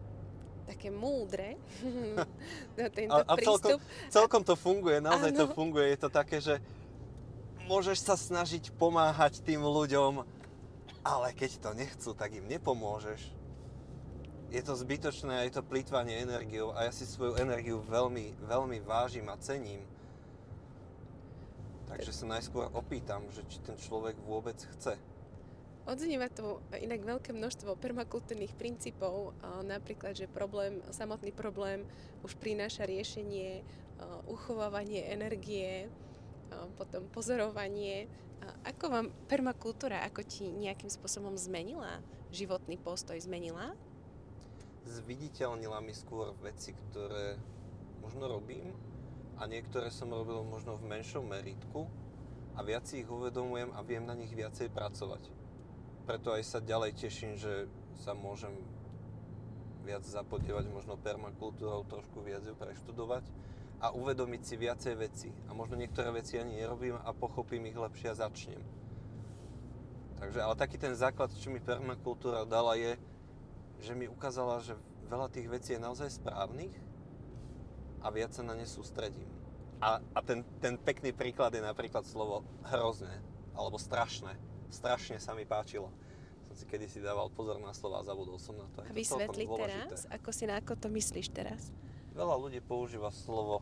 také 0.72 0.88
múdre, 0.88 1.60
tento 2.96 3.12
a, 3.12 3.28
a 3.28 3.34
prístup. 3.36 3.60
Celkom, 3.60 3.80
celkom 4.08 4.42
to 4.48 4.56
funguje, 4.56 5.04
naozaj 5.04 5.32
ano. 5.36 5.40
to 5.44 5.46
funguje. 5.52 5.92
Je 5.92 6.00
to 6.00 6.10
také, 6.12 6.38
že 6.40 6.64
môžeš 7.68 8.08
sa 8.08 8.16
snažiť 8.16 8.72
pomáhať 8.80 9.44
tým 9.44 9.60
ľuďom, 9.68 10.24
ale 11.04 11.28
keď 11.36 11.52
to 11.60 11.70
nechcú, 11.76 12.10
tak 12.16 12.32
im 12.40 12.48
nepomôžeš. 12.48 13.41
Je 14.52 14.60
to 14.60 14.76
zbytočné 14.76 15.32
a 15.32 15.46
je 15.48 15.56
to 15.56 15.64
plýtvanie 15.64 16.20
energiou 16.20 16.76
a 16.76 16.84
ja 16.84 16.92
si 16.92 17.08
svoju 17.08 17.40
energiu 17.40 17.80
veľmi, 17.88 18.36
veľmi 18.44 18.84
vážim 18.84 19.32
a 19.32 19.40
cením. 19.40 19.80
Takže 21.88 22.12
sa 22.12 22.28
najskôr 22.28 22.68
opýtam, 22.76 23.24
že 23.32 23.48
či 23.48 23.64
ten 23.64 23.80
človek 23.80 24.20
vôbec 24.28 24.60
chce. 24.60 25.00
Odznieva 25.88 26.28
to 26.28 26.60
inak 26.78 27.00
veľké 27.00 27.32
množstvo 27.32 27.80
permakultúrnych 27.80 28.52
princípov, 28.54 29.34
napríklad, 29.66 30.20
že 30.20 30.28
problém, 30.28 30.84
samotný 30.92 31.32
problém 31.32 31.88
už 32.22 32.36
prináša 32.36 32.84
riešenie, 32.84 33.64
uchovávanie 34.28 35.10
energie, 35.10 35.88
potom 36.76 37.08
pozorovanie. 37.10 38.12
Ako 38.68 38.92
vám 38.92 39.08
permakultúra, 39.32 40.04
ako 40.06 40.28
ti 40.28 40.52
nejakým 40.52 40.92
spôsobom 40.92 41.34
zmenila 41.40 42.04
životný 42.36 42.76
postoj, 42.78 43.16
zmenila? 43.18 43.74
Zviditeľnila 44.86 45.82
mi 45.84 45.94
skôr 45.94 46.34
veci, 46.42 46.74
ktoré 46.74 47.38
možno 48.02 48.26
robím 48.26 48.74
a 49.38 49.46
niektoré 49.46 49.94
som 49.94 50.10
robil 50.10 50.42
možno 50.42 50.78
v 50.78 50.90
menšom 50.90 51.26
meritku 51.26 51.86
a 52.58 52.66
viac 52.66 52.90
ich 52.94 53.06
uvedomujem 53.06 53.72
a 53.74 53.80
viem 53.86 54.04
na 54.04 54.18
nich 54.18 54.34
viacej 54.34 54.74
pracovať 54.74 55.42
preto 56.12 56.34
aj 56.34 56.44
sa 56.44 56.60
ďalej 56.60 56.98
teším, 56.98 57.38
že 57.38 57.70
sa 58.02 58.12
môžem 58.12 58.52
viac 59.88 60.04
zapodievať 60.06 60.70
možno 60.70 60.98
permakultúrou, 61.00 61.88
trošku 61.88 62.22
viac 62.22 62.44
ju 62.46 62.52
preštudovať 62.52 63.26
a 63.80 63.96
uvedomiť 63.96 64.42
si 64.44 64.56
viacej 64.60 64.94
veci. 64.98 65.30
A 65.50 65.56
možno 65.56 65.80
niektoré 65.80 66.12
veci 66.14 66.38
ani 66.38 66.60
nerobím 66.60 67.00
a 67.00 67.16
pochopím 67.16 67.66
ich 67.70 67.78
lepšie 67.78 68.14
a 68.14 68.20
začnem. 68.28 68.62
Takže, 70.22 70.38
ale 70.44 70.54
taký 70.54 70.78
ten 70.78 70.94
základ, 70.94 71.34
čo 71.34 71.50
mi 71.50 71.58
permakultúra 71.64 72.46
dala 72.46 72.78
je, 72.78 73.00
že 73.82 73.98
mi 73.98 74.06
ukázala, 74.06 74.62
že 74.62 74.78
veľa 75.10 75.28
tých 75.34 75.48
vecí 75.50 75.70
je 75.76 75.82
naozaj 75.82 76.22
správnych 76.22 76.74
a 78.02 78.08
viac 78.14 78.32
sa 78.32 78.46
na 78.46 78.54
ne 78.54 78.66
sústredím. 78.66 79.28
A, 79.82 79.98
a 79.98 80.20
ten, 80.22 80.46
ten 80.62 80.78
pekný 80.78 81.10
príklad 81.12 81.52
je 81.58 81.62
napríklad 81.66 82.06
slovo 82.06 82.46
hrozné 82.70 83.18
alebo 83.58 83.82
strašné 83.82 84.52
strašne 84.72 85.20
sa 85.20 85.36
mi 85.36 85.44
páčilo. 85.44 85.92
Som 86.48 86.56
si 86.56 86.66
kedysi 86.66 87.04
dával 87.04 87.28
pozor 87.32 87.60
na 87.60 87.76
slova 87.76 88.02
a 88.02 88.08
zabudol 88.08 88.40
som 88.40 88.56
na 88.56 88.66
to. 88.72 88.82
A 88.82 88.92
vysvetli 88.92 89.46
teraz, 89.46 90.08
ako 90.08 90.30
si 90.32 90.48
na 90.48 90.58
ako 90.60 90.74
to 90.80 90.88
myslíš 90.88 91.28
teraz? 91.32 91.70
Veľa 92.16 92.36
ľudí 92.40 92.60
používa 92.64 93.12
slovo 93.12 93.62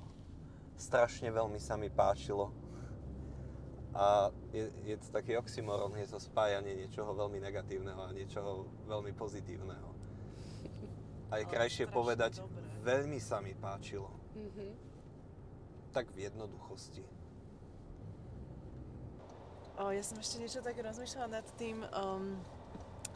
strašne 0.80 1.28
veľmi 1.30 1.60
sa 1.60 1.76
mi 1.76 1.92
páčilo. 1.92 2.54
A 3.90 4.30
je, 4.54 4.70
je 4.86 4.96
to 5.02 5.10
taký 5.10 5.34
oxymoron, 5.36 5.92
je 5.98 6.08
to 6.14 6.22
spájanie 6.22 6.78
niečoho 6.78 7.10
veľmi 7.10 7.42
negatívneho 7.42 7.98
a 7.98 8.14
niečoho 8.14 8.70
veľmi 8.86 9.12
pozitívneho. 9.18 9.90
A 11.30 11.38
je 11.38 11.46
krajšie 11.46 11.86
povedať, 11.86 12.42
dobré. 12.42 12.66
veľmi 12.82 13.20
sa 13.22 13.38
mi 13.38 13.54
páčilo. 13.54 14.10
Mm-hmm. 14.34 14.72
Tak 15.94 16.10
v 16.14 16.26
jednoduchosti. 16.26 17.06
O, 19.80 19.94
ja 19.94 20.04
som 20.04 20.18
ešte 20.20 20.42
niečo 20.42 20.60
tak 20.60 20.76
rozmýšľala 20.76 21.40
nad 21.40 21.48
tým, 21.56 21.86
um, 21.96 22.36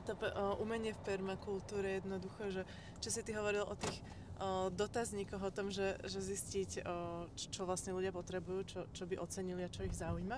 to 0.05 0.13
uh, 0.15 0.55
umenie 0.63 0.93
v 0.96 1.03
permakultúre 1.03 2.00
jednoducho, 2.00 2.53
že 2.53 2.62
čo 3.03 3.10
si 3.12 3.20
ty 3.24 3.36
hovoril 3.36 3.67
o 3.67 3.75
tých 3.75 4.00
uh, 4.39 4.72
dotazníkoch, 4.72 5.43
o 5.43 5.51
tom, 5.51 5.72
že, 5.72 6.00
že 6.08 6.20
zistiť, 6.24 6.84
uh, 6.84 7.27
čo, 7.36 7.67
vlastne 7.67 7.96
ľudia 7.96 8.15
potrebujú, 8.15 8.62
čo, 8.63 8.79
čo 8.96 9.03
by 9.03 9.20
ocenili 9.20 9.63
a 9.65 9.74
čo 9.74 9.84
ich 9.84 9.96
zaujíma. 9.96 10.38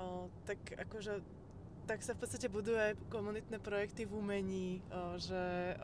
Uh, 0.00 0.28
tak 0.48 0.56
akože 0.76 1.20
tak 1.90 2.06
sa 2.06 2.14
v 2.14 2.22
podstate 2.22 2.46
budujú 2.46 2.78
aj 2.78 2.94
komunitné 3.10 3.58
projekty 3.58 4.06
v 4.06 4.14
umení, 4.14 4.78
že 5.18 5.74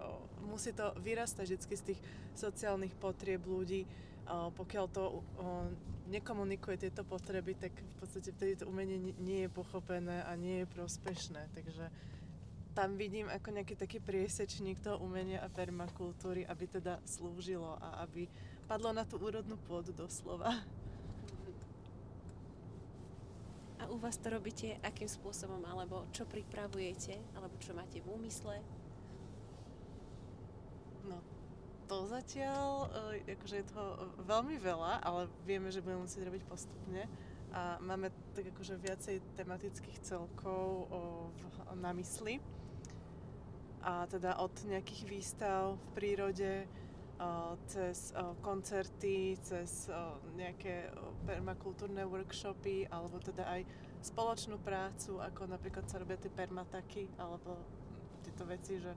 musí 0.46 0.70
to 0.70 0.94
vyrastať 1.02 1.58
vždy 1.58 1.74
z 1.74 1.86
tých 1.90 2.00
sociálnych 2.38 2.94
potrieb 2.94 3.42
ľudí, 3.42 3.82
pokiaľ 4.54 4.84
to 4.94 5.26
nekomunikuje 6.06 6.78
tieto 6.78 7.02
potreby, 7.02 7.58
tak 7.58 7.74
v 7.74 7.94
podstate 7.98 8.30
vtedy 8.30 8.54
to 8.54 8.70
umenie 8.70 9.18
nie 9.18 9.46
je 9.46 9.50
pochopené 9.50 10.22
a 10.22 10.38
nie 10.38 10.62
je 10.62 10.70
prospešné. 10.70 11.50
Takže 11.58 11.90
tam 12.78 12.94
vidím 12.94 13.26
ako 13.26 13.58
nejaký 13.58 13.74
taký 13.74 13.98
priesečník 13.98 14.78
toho 14.78 15.02
umenia 15.02 15.42
a 15.42 15.50
permakultúry, 15.50 16.46
aby 16.46 16.70
teda 16.70 17.02
slúžilo 17.02 17.82
a 17.82 18.06
aby 18.06 18.30
padlo 18.70 18.94
na 18.94 19.02
tú 19.02 19.18
úrodnú 19.18 19.58
pôdu 19.66 19.90
doslova. 19.90 20.54
A 23.76 23.92
u 23.92 24.00
vás 24.00 24.16
to 24.16 24.32
robíte 24.32 24.80
akým 24.80 25.08
spôsobom, 25.08 25.60
alebo 25.68 26.08
čo 26.12 26.24
pripravujete, 26.24 27.20
alebo 27.36 27.54
čo 27.60 27.76
máte 27.76 28.00
v 28.00 28.08
úmysle? 28.08 28.56
No, 31.04 31.20
to 31.86 32.08
zatiaľ, 32.08 32.90
e, 33.20 33.36
akože 33.36 33.56
je 33.62 33.70
toho 33.70 34.10
veľmi 34.24 34.56
veľa, 34.58 35.04
ale 35.04 35.28
vieme, 35.44 35.68
že 35.68 35.84
budeme 35.84 36.08
musieť 36.08 36.26
robiť 36.26 36.42
postupne. 36.48 37.04
A 37.54 37.78
máme 37.80 38.10
tak 38.34 38.50
akože 38.52 38.76
viacej 38.80 39.22
tematických 39.38 40.02
celkov 40.02 40.90
o, 40.90 41.30
v, 41.30 41.56
na 41.78 41.94
mysli. 41.94 42.42
A 43.86 44.04
teda 44.10 44.42
od 44.42 44.52
nejakých 44.66 45.02
výstav 45.06 45.78
v 45.78 45.86
prírode, 45.94 46.66
cez 47.72 48.12
koncerty, 48.44 49.40
cez 49.40 49.88
nejaké 50.36 50.92
permakultúrne 51.24 52.04
workshopy, 52.04 52.88
alebo 52.92 53.16
teda 53.20 53.48
aj 53.48 53.64
spoločnú 54.04 54.60
prácu, 54.60 55.18
ako 55.18 55.48
napríklad 55.48 55.88
sa 55.88 55.96
robia 55.96 56.20
tie 56.20 56.28
permataky, 56.28 57.08
alebo 57.16 57.56
tieto 58.20 58.44
veci, 58.44 58.76
že 58.76 58.92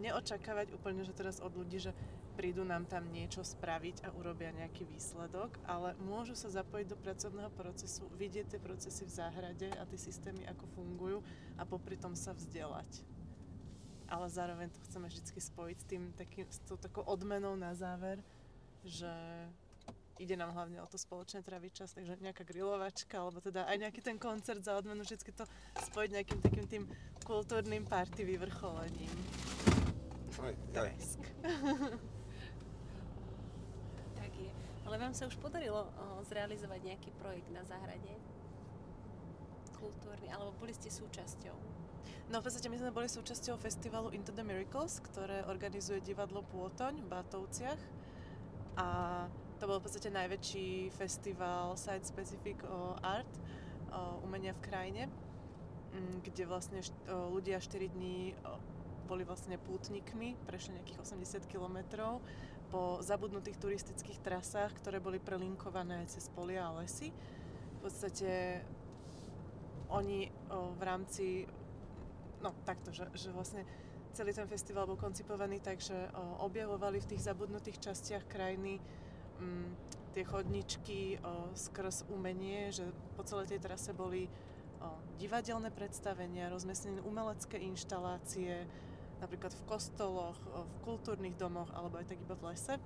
neočakávať 0.00 0.72
úplne, 0.72 1.04
že 1.04 1.12
teraz 1.12 1.42
od 1.42 1.52
ľudí, 1.52 1.76
že 1.82 1.92
prídu 2.36 2.68
nám 2.68 2.84
tam 2.84 3.08
niečo 3.08 3.40
spraviť 3.40 4.04
a 4.04 4.12
urobia 4.12 4.52
nejaký 4.52 4.84
výsledok, 4.84 5.56
ale 5.64 5.96
môžu 6.04 6.36
sa 6.36 6.52
zapojiť 6.52 6.86
do 6.92 7.00
pracovného 7.00 7.48
procesu, 7.56 8.04
vidieť 8.20 8.56
tie 8.56 8.60
procesy 8.60 9.08
v 9.08 9.16
záhrade 9.16 9.68
a 9.72 9.88
tie 9.88 9.96
systémy, 9.96 10.44
ako 10.44 10.64
fungujú 10.76 11.18
a 11.56 11.64
popri 11.64 11.96
tom 11.96 12.12
sa 12.12 12.36
vzdelať. 12.36 13.15
Ale 14.06 14.30
zároveň 14.30 14.70
to 14.70 14.78
chceme 14.86 15.10
vždy 15.10 15.40
spojiť 15.40 15.76
s, 15.82 15.86
tým, 15.90 16.02
takým, 16.14 16.46
s 16.46 16.62
tou 16.62 16.78
takou 16.78 17.02
odmenou 17.02 17.58
na 17.58 17.74
záver, 17.74 18.22
že 18.86 19.10
ide 20.18 20.36
nám 20.36 20.56
hlavne 20.56 20.80
o 20.80 20.88
to 20.88 20.96
spoločné 20.96 21.44
traviť 21.44 21.72
čas, 21.74 21.92
takže 21.92 22.16
nejaká 22.22 22.44
grilovačka, 22.46 23.20
alebo 23.20 23.42
teda 23.42 23.68
aj 23.68 23.76
nejaký 23.82 24.00
ten 24.00 24.16
koncert 24.16 24.64
za 24.64 24.78
odmenu, 24.78 25.04
vždy 25.04 25.32
to 25.32 25.44
spojiť 25.92 26.10
nejakým 26.12 26.40
takým 26.40 26.66
tým 26.66 26.84
kultúrnym 27.26 27.84
party 27.84 28.24
vyvrcholením. 28.24 29.12
Aj, 30.40 30.54
aj. 30.76 30.92
tak 34.20 34.32
je. 34.36 34.52
Ale 34.88 34.96
vám 34.96 35.12
sa 35.12 35.28
už 35.28 35.36
podarilo 35.40 35.88
zrealizovať 36.28 36.80
nejaký 36.84 37.10
projekt 37.20 37.48
na 37.52 37.64
záhrade? 37.68 38.16
Kultúrny, 39.76 40.32
alebo 40.32 40.56
boli 40.56 40.72
ste 40.72 40.88
súčasťou? 40.88 41.75
No 42.26 42.42
v 42.42 42.50
podstate 42.50 42.66
my 42.66 42.78
sme 42.78 42.90
boli 42.90 43.06
súčasťou 43.06 43.54
festivalu 43.58 44.10
Into 44.10 44.34
the 44.34 44.42
Miracles, 44.42 44.98
ktoré 44.98 45.46
organizuje 45.46 46.02
divadlo 46.02 46.42
Pôtoň 46.50 46.98
v 47.02 47.06
Bátovciach. 47.06 47.80
A 48.76 48.88
to 49.56 49.64
bol 49.64 49.80
v 49.80 49.88
podstate 49.88 50.12
najväčší 50.12 50.92
festival 50.92 51.78
Site 51.80 52.04
Specific 52.04 52.60
Art, 53.00 53.30
umenia 54.20 54.52
v 54.52 54.60
krajine, 54.60 55.02
mm, 55.08 56.20
kde 56.26 56.44
vlastne 56.44 56.84
ľudia 57.08 57.56
4 57.56 57.88
dní 57.88 58.36
boli 59.06 59.22
vlastne 59.22 59.56
pútnikmi, 59.56 60.34
prešli 60.44 60.76
nejakých 60.76 60.98
80 61.00 61.46
kilometrov 61.46 62.18
po 62.68 62.98
zabudnutých 63.00 63.56
turistických 63.62 64.18
trasách, 64.20 64.74
ktoré 64.82 64.98
boli 64.98 65.22
prelinkované 65.22 66.02
cez 66.10 66.26
polia 66.34 66.66
a 66.66 66.74
lesy. 66.82 67.14
V 67.78 67.78
podstate 67.86 68.60
oni 69.86 70.26
v 70.50 70.82
rámci 70.82 71.46
no 72.42 72.52
takto, 72.64 72.92
že, 72.92 73.08
že 73.16 73.32
vlastne 73.32 73.64
celý 74.16 74.32
ten 74.32 74.48
festival 74.48 74.88
bol 74.88 74.96
koncipovaný 74.96 75.60
tak, 75.60 75.80
že 75.80 75.94
objavovali 76.40 77.04
v 77.04 77.08
tých 77.14 77.28
zabudnutých 77.28 77.80
častiach 77.84 78.24
krajiny 78.24 78.80
m, 79.40 79.68
tie 80.16 80.24
chodničky 80.24 81.20
o, 81.20 81.52
skrz 81.52 82.08
umenie, 82.08 82.72
že 82.72 82.88
po 83.20 83.22
celej 83.28 83.52
tej 83.52 83.60
trase 83.60 83.92
boli 83.92 84.24
o, 84.80 84.88
divadelné 85.20 85.68
predstavenia, 85.68 86.48
rozmiestnené 86.48 87.04
umelecké 87.04 87.60
inštalácie, 87.60 88.64
napríklad 89.20 89.52
v 89.52 89.62
kostoloch, 89.68 90.40
o, 90.56 90.64
v 90.64 90.74
kultúrnych 90.88 91.36
domoch 91.36 91.68
alebo 91.76 92.00
aj 92.00 92.08
tak 92.08 92.18
iba 92.24 92.32
v 92.32 92.48
lese. 92.48 92.80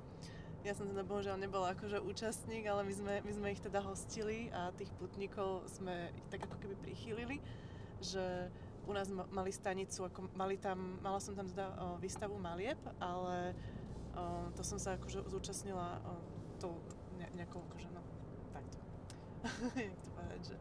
Ja 0.66 0.74
som 0.74 0.90
teda 0.90 1.06
bohužiaľ 1.06 1.38
nebola 1.38 1.72
akože 1.78 2.02
účastník, 2.02 2.66
ale 2.66 2.82
my 2.82 2.92
sme, 2.98 3.14
my 3.22 3.32
sme 3.32 3.48
ich 3.54 3.62
teda 3.62 3.78
hostili 3.80 4.50
a 4.50 4.74
tých 4.74 4.90
putníkov 4.98 5.70
sme 5.70 6.10
tak 6.34 6.44
ako 6.50 6.58
keby 6.58 6.74
prichýlili, 6.82 7.38
že 8.02 8.50
u 8.90 8.94
nás 8.94 9.06
mali 9.08 9.54
stanicu, 9.54 10.10
ako 10.10 10.34
mali 10.34 10.58
tam, 10.58 10.98
mala 10.98 11.22
som 11.22 11.38
tam 11.38 11.46
teda 11.46 11.96
výstavu 12.02 12.34
malieb, 12.42 12.78
ale 12.98 13.54
to 14.58 14.62
som 14.66 14.82
sa 14.82 14.98
akože 14.98 15.30
zúčastnila 15.30 16.02
o, 16.02 16.12
tou 16.58 16.74
ne, 17.14 17.30
nejakou, 17.38 17.62
akože 17.70 17.88
no, 17.94 18.02
takto. 18.50 18.76
Jak 19.86 19.96
to 20.02 20.08
povedať, 20.10 20.40
že 20.50 20.56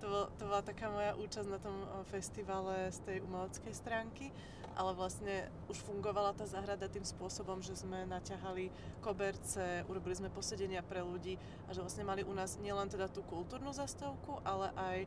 to, 0.00 0.08
to 0.40 0.42
bola 0.48 0.62
taká 0.64 0.88
moja 0.88 1.12
účasť 1.20 1.48
na 1.52 1.60
tom 1.60 1.84
festivale 2.08 2.88
z 2.88 2.98
tej 3.04 3.16
umeleckej 3.20 3.74
stránky 3.76 4.32
ale 4.74 4.90
vlastne 4.94 5.46
už 5.70 5.78
fungovala 5.86 6.34
tá 6.34 6.44
záhrada 6.46 6.90
tým 6.90 7.06
spôsobom, 7.06 7.62
že 7.62 7.78
sme 7.78 8.06
naťahali 8.10 8.74
koberce, 9.00 9.86
urobili 9.86 10.18
sme 10.18 10.34
posedenia 10.34 10.82
pre 10.82 11.02
ľudí 11.02 11.38
a 11.66 11.74
že 11.74 11.82
vlastne 11.82 12.02
mali 12.02 12.26
u 12.26 12.34
nás 12.34 12.58
nielen 12.58 12.90
teda 12.90 13.06
tú 13.06 13.22
kultúrnu 13.22 13.70
zastavku, 13.70 14.42
ale 14.42 14.74
aj 14.74 14.98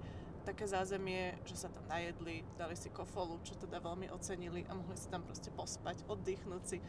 také 0.48 0.64
zázemie, 0.64 1.36
že 1.44 1.60
sa 1.60 1.68
tam 1.68 1.84
najedli, 1.92 2.48
dali 2.56 2.80
si 2.80 2.88
kofolu, 2.88 3.44
čo 3.44 3.60
teda 3.60 3.84
veľmi 3.84 4.08
ocenili 4.16 4.64
a 4.72 4.80
mohli 4.80 4.96
si 4.96 5.12
tam 5.12 5.20
proste 5.28 5.52
pospať, 5.52 6.08
oddychnúť 6.08 6.64
si, 6.64 6.80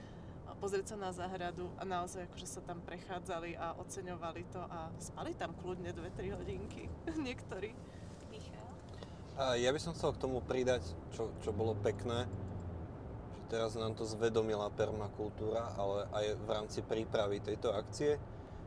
pozrieť 0.63 0.95
sa 0.95 0.97
na 0.99 1.11
záhradu 1.11 1.67
a 1.79 1.83
naozaj 1.83 2.31
akože 2.31 2.47
sa 2.47 2.63
tam 2.63 2.79
prechádzali 2.87 3.59
a 3.59 3.75
oceňovali 3.83 4.43
to 4.55 4.63
a 4.63 4.95
spali 5.03 5.35
tam 5.35 5.59
kľudne 5.59 5.91
2-3 5.91 6.39
hodinky 6.39 6.87
niektorí. 7.27 7.75
Michal? 8.31 8.67
Ja 9.59 9.75
by 9.75 9.81
som 9.83 9.95
chcel 9.99 10.15
k 10.15 10.23
tomu 10.23 10.39
pridať, 10.39 10.87
čo, 11.11 11.35
čo 11.43 11.51
bolo 11.51 11.75
pekné, 11.79 12.31
teraz 13.51 13.75
nám 13.75 13.99
to 13.99 14.07
zvedomila 14.07 14.71
permakultúra, 14.71 15.75
ale 15.75 16.07
aj 16.15 16.25
v 16.43 16.49
rámci 16.51 16.81
prípravy 16.87 17.43
tejto 17.43 17.75
akcie. 17.75 18.19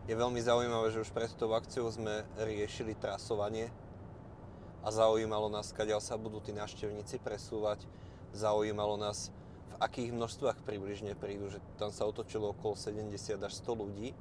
Je 0.09 0.15
veľmi 0.17 0.41
zaujímavé, 0.43 0.91
že 0.91 1.03
už 1.03 1.15
pred 1.15 1.31
tou 1.39 1.53
akciou 1.55 1.87
sme 1.91 2.27
riešili 2.39 2.97
trasovanie 2.97 3.69
a 4.81 4.87
zaujímalo 4.89 5.47
nás, 5.47 5.69
kadiaľ 5.69 6.01
sa 6.01 6.17
budú 6.17 6.41
tí 6.41 6.51
návštevníci 6.53 7.21
presúvať. 7.21 7.85
Zaujímalo 8.33 8.97
nás, 8.97 9.29
v 9.71 9.75
akých 9.77 10.09
množstvách 10.13 10.65
približne 10.65 11.13
prídu, 11.13 11.53
že 11.53 11.61
tam 11.77 11.93
sa 11.93 12.09
otočilo 12.09 12.53
okolo 12.53 12.73
70 12.73 13.13
až 13.41 13.53
100 13.61 13.81
ľudí 13.81 14.13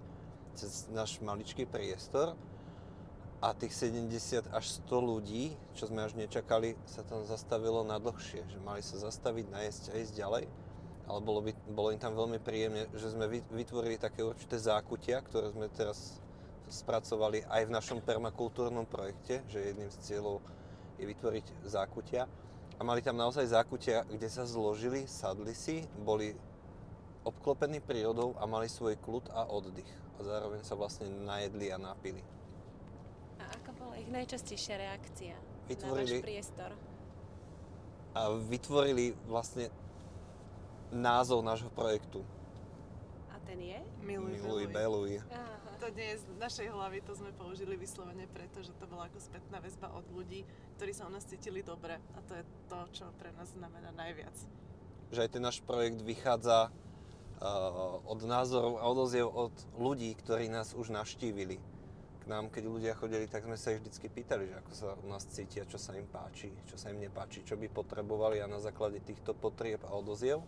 cez 0.55 0.91
náš 0.93 1.23
maličký 1.23 1.65
priestor 1.65 2.37
a 3.41 3.57
tých 3.57 3.73
70 3.73 4.53
až 4.53 4.65
100 4.85 5.01
ľudí, 5.01 5.57
čo 5.73 5.89
sme 5.89 6.05
až 6.05 6.13
nečakali, 6.13 6.77
sa 6.85 7.01
tam 7.01 7.25
zastavilo 7.25 7.81
na 7.81 7.97
dlhšie, 7.97 8.45
že 8.45 8.59
mali 8.61 8.85
sa 8.85 9.01
zastaviť, 9.01 9.49
najesť 9.49 9.85
a 9.91 9.95
ísť 9.97 10.13
ďalej. 10.13 10.45
Ale 11.09 11.21
bolo, 11.25 11.41
by, 11.43 11.53
bolo 11.73 11.89
im 11.91 11.99
tam 11.99 12.15
veľmi 12.15 12.39
príjemne, 12.39 12.87
že 12.93 13.11
sme 13.11 13.27
vytvorili 13.51 13.97
také 13.97 14.23
určité 14.23 14.61
zákutia, 14.61 15.25
ktoré 15.25 15.51
sme 15.51 15.73
teraz 15.73 16.21
spracovali 16.71 17.45
aj 17.51 17.67
v 17.67 17.75
našom 17.75 17.99
permakultúrnom 18.01 18.87
projekte, 18.87 19.43
že 19.51 19.75
jedným 19.75 19.91
z 19.91 19.97
cieľov 20.07 20.41
je 20.97 21.05
vytvoriť 21.05 21.47
zákutia. 21.67 22.31
A 22.79 22.81
mali 22.81 23.05
tam 23.05 23.21
naozaj 23.21 23.51
zákutia, 23.51 24.09
kde 24.09 24.29
sa 24.31 24.49
zložili, 24.49 25.05
sadli 25.05 25.53
si, 25.53 25.85
boli 26.01 26.33
obklopení 27.27 27.85
prírodou 27.85 28.33
a 28.41 28.49
mali 28.49 28.71
svoj 28.71 28.97
kľud 28.97 29.29
a 29.35 29.45
oddych. 29.53 29.91
A 30.17 30.25
zároveň 30.25 30.65
sa 30.65 30.79
vlastne 30.79 31.11
najedli 31.11 31.69
a 31.69 31.77
napili 31.77 32.25
ich 34.01 34.09
najčastejšia 34.09 34.75
reakcia 34.81 35.35
vytvorili, 35.69 36.17
na 36.17 36.19
váš 36.19 36.25
priestor? 36.25 36.71
A 38.17 38.21
vytvorili 38.49 39.05
vlastne 39.29 39.69
názov 40.91 41.45
nášho 41.45 41.71
projektu. 41.71 42.25
A 43.31 43.39
ten 43.45 43.61
je? 43.61 43.79
Miluj, 44.03 44.41
Miluj 44.41 44.67
Beluj. 44.73 45.13
To 45.81 45.89
nie 45.97 46.13
je 46.13 46.21
z 46.21 46.27
našej 46.37 46.69
hlavy, 46.77 47.01
to 47.01 47.17
sme 47.17 47.33
použili 47.33 47.73
vyslovene 47.73 48.29
preto, 48.29 48.61
že 48.61 48.77
to 48.77 48.85
bola 48.85 49.09
ako 49.09 49.17
spätná 49.17 49.65
väzba 49.65 49.89
od 49.97 50.05
ľudí, 50.13 50.45
ktorí 50.77 50.93
sa 50.93 51.09
o 51.09 51.13
nás 51.13 51.25
cítili 51.25 51.65
dobre. 51.65 51.97
A 52.15 52.19
to 52.29 52.37
je 52.37 52.45
to, 52.69 52.79
čo 52.93 53.05
pre 53.17 53.33
nás 53.33 53.49
znamená 53.57 53.89
najviac. 53.97 54.37
Že 55.09 55.25
aj 55.25 55.31
ten 55.33 55.43
náš 55.43 55.59
projekt 55.65 56.05
vychádza 56.05 56.69
uh, 56.69 57.97
od 58.05 58.21
názorov 58.29 58.77
a 58.77 58.85
odoziev 58.93 59.33
od 59.33 59.57
ľudí, 59.81 60.13
ktorí 60.21 60.53
nás 60.53 60.77
už 60.77 60.93
navštívili 60.93 61.57
nám, 62.31 62.47
keď 62.47 62.65
ľudia 62.71 62.93
chodili, 62.95 63.27
tak 63.27 63.43
sme 63.43 63.59
sa 63.59 63.75
ich 63.75 63.83
vždy 63.83 64.07
pýtali, 64.07 64.47
že 64.47 64.55
ako 64.63 64.73
sa 64.79 64.87
u 64.95 65.07
nás 65.11 65.27
cítia, 65.27 65.67
čo 65.67 65.83
sa 65.83 65.99
im 65.99 66.07
páči, 66.07 66.55
čo 66.71 66.79
sa 66.79 66.95
im 66.95 67.03
nepáči, 67.03 67.43
čo 67.43 67.59
by 67.59 67.67
potrebovali 67.67 68.39
a 68.39 68.47
na 68.47 68.63
základe 68.63 69.03
týchto 69.03 69.35
potrieb 69.35 69.83
a 69.83 69.99
odoziev 69.99 70.39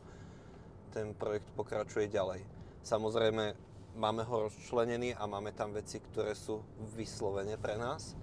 ten 0.94 1.10
projekt 1.18 1.50
pokračuje 1.58 2.06
ďalej. 2.06 2.46
Samozrejme, 2.86 3.58
máme 3.96 4.24
ho 4.24 4.48
rozčlenený 4.48 5.16
a 5.16 5.28
máme 5.28 5.52
tam 5.52 5.72
veci, 5.76 6.00
ktoré 6.00 6.32
sú 6.32 6.64
vyslovene 6.96 7.60
pre 7.60 7.76
nás, 7.76 8.16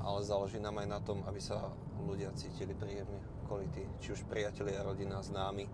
ale 0.00 0.24
záleží 0.24 0.60
nám 0.60 0.80
aj 0.80 0.88
na 0.88 1.00
tom, 1.00 1.24
aby 1.24 1.40
sa 1.40 1.72
ľudia 2.00 2.32
cítili 2.36 2.72
príjemne 2.72 3.20
okolití, 3.44 3.84
či 4.00 4.16
už 4.16 4.24
priatelia, 4.28 4.84
rodina, 4.84 5.20
známi 5.20 5.68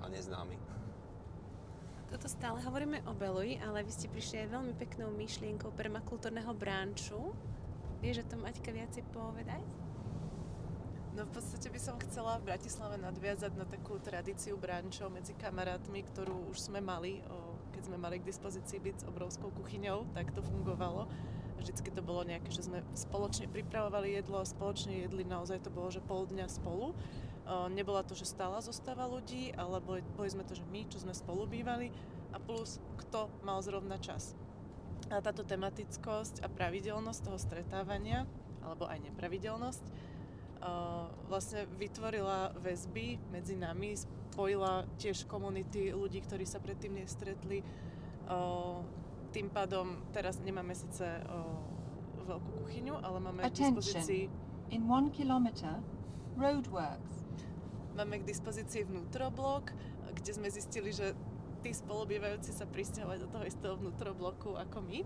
a 0.00 0.06
neznámi. 0.08 0.56
Toto 2.10 2.26
stále 2.26 2.58
hovoríme 2.66 3.06
o 3.06 3.14
Beluji, 3.14 3.62
ale 3.62 3.86
vy 3.86 3.92
ste 3.94 4.10
prišli 4.10 4.42
aj 4.42 4.58
veľmi 4.58 4.74
peknou 4.74 5.14
myšlienkou 5.14 5.70
permakultúrneho 5.78 6.50
bránču. 6.58 7.30
Vieš 8.02 8.26
o 8.26 8.30
tom 8.34 8.42
Aťka 8.42 8.74
viacej 8.74 9.06
povedať? 9.14 9.62
No 11.10 11.26
v 11.26 11.32
podstate 11.34 11.68
by 11.68 11.80
som 11.82 11.98
chcela 12.06 12.38
v 12.38 12.54
Bratislave 12.54 12.96
nadviazať 12.98 13.52
na 13.58 13.66
takú 13.66 13.98
tradíciu 13.98 14.54
brančov 14.54 15.10
medzi 15.10 15.34
kamarátmi, 15.34 16.06
ktorú 16.06 16.54
už 16.54 16.70
sme 16.70 16.78
mali, 16.78 17.20
keď 17.74 17.82
sme 17.90 17.98
mali 17.98 18.22
k 18.22 18.28
dispozícii 18.30 18.78
byť 18.78 18.96
s 19.02 19.08
obrovskou 19.10 19.50
kuchyňou, 19.50 20.06
tak 20.14 20.30
to 20.30 20.40
fungovalo. 20.40 21.10
Vždycky 21.58 21.92
to 21.92 22.00
bolo 22.00 22.24
nejaké, 22.24 22.48
že 22.54 22.70
sme 22.70 22.80
spoločne 22.96 23.50
pripravovali 23.50 24.16
jedlo, 24.16 24.40
spoločne 24.46 25.04
jedli, 25.04 25.28
naozaj 25.28 25.60
to 25.60 25.68
bolo, 25.68 25.92
že 25.92 26.00
pol 26.00 26.24
dňa 26.24 26.46
spolu 26.48 26.96
Nebola 27.50 28.06
to, 28.06 28.14
že 28.14 28.30
stála 28.30 28.62
zostava 28.62 29.10
ľudí, 29.10 29.50
ale 29.58 29.82
boli, 29.82 30.06
boli 30.14 30.30
sme 30.30 30.46
to, 30.46 30.54
že 30.54 30.62
my, 30.70 30.86
čo 30.86 31.02
sme 31.02 31.10
spolu 31.10 31.50
bývali 31.50 31.90
a 32.30 32.38
plus 32.38 32.78
kto 33.02 33.26
mal 33.42 33.58
zrovna 33.58 33.98
čas. 33.98 34.38
A 35.10 35.18
táto 35.18 35.42
tematickosť 35.42 36.46
a 36.46 36.48
pravidelnosť 36.52 37.20
toho 37.26 37.38
stretávania, 37.42 38.22
alebo 38.62 38.86
aj 38.86 39.02
nepravidelnosť, 39.02 39.82
vlastne 41.28 41.64
vytvorila 41.80 42.52
väzby 42.60 43.16
medzi 43.32 43.56
nami, 43.56 43.96
spojila 43.96 44.84
tiež 45.00 45.24
komunity 45.24 45.92
ľudí, 45.92 46.20
ktorí 46.24 46.44
sa 46.44 46.60
predtým 46.60 47.00
nestretli. 47.00 47.64
Tým 49.30 49.48
pádom 49.50 50.04
teraz 50.12 50.38
nemáme 50.42 50.76
síce 50.76 51.06
veľkú 52.28 52.50
kuchyňu, 52.62 52.94
ale 53.00 53.18
máme 53.18 53.40
k 53.48 53.54
dispozícii... 53.56 54.28
In 54.70 54.86
one 54.86 55.10
kilometer, 55.10 55.82
roadworks 56.38 57.26
Máme 57.98 58.22
k 58.22 58.24
dispozícii 58.30 58.86
vnútroblok, 58.86 59.74
kde 60.14 60.30
sme 60.30 60.46
zistili, 60.46 60.94
že 60.94 61.10
tí 61.60 61.76
spolubývajúci 61.76 62.54
sa 62.56 62.64
pristahovať 62.64 63.18
do 63.20 63.28
toho 63.28 63.44
istého 63.44 63.74
vnútrobloku 63.76 64.56
ako 64.56 64.78
my. 64.80 65.04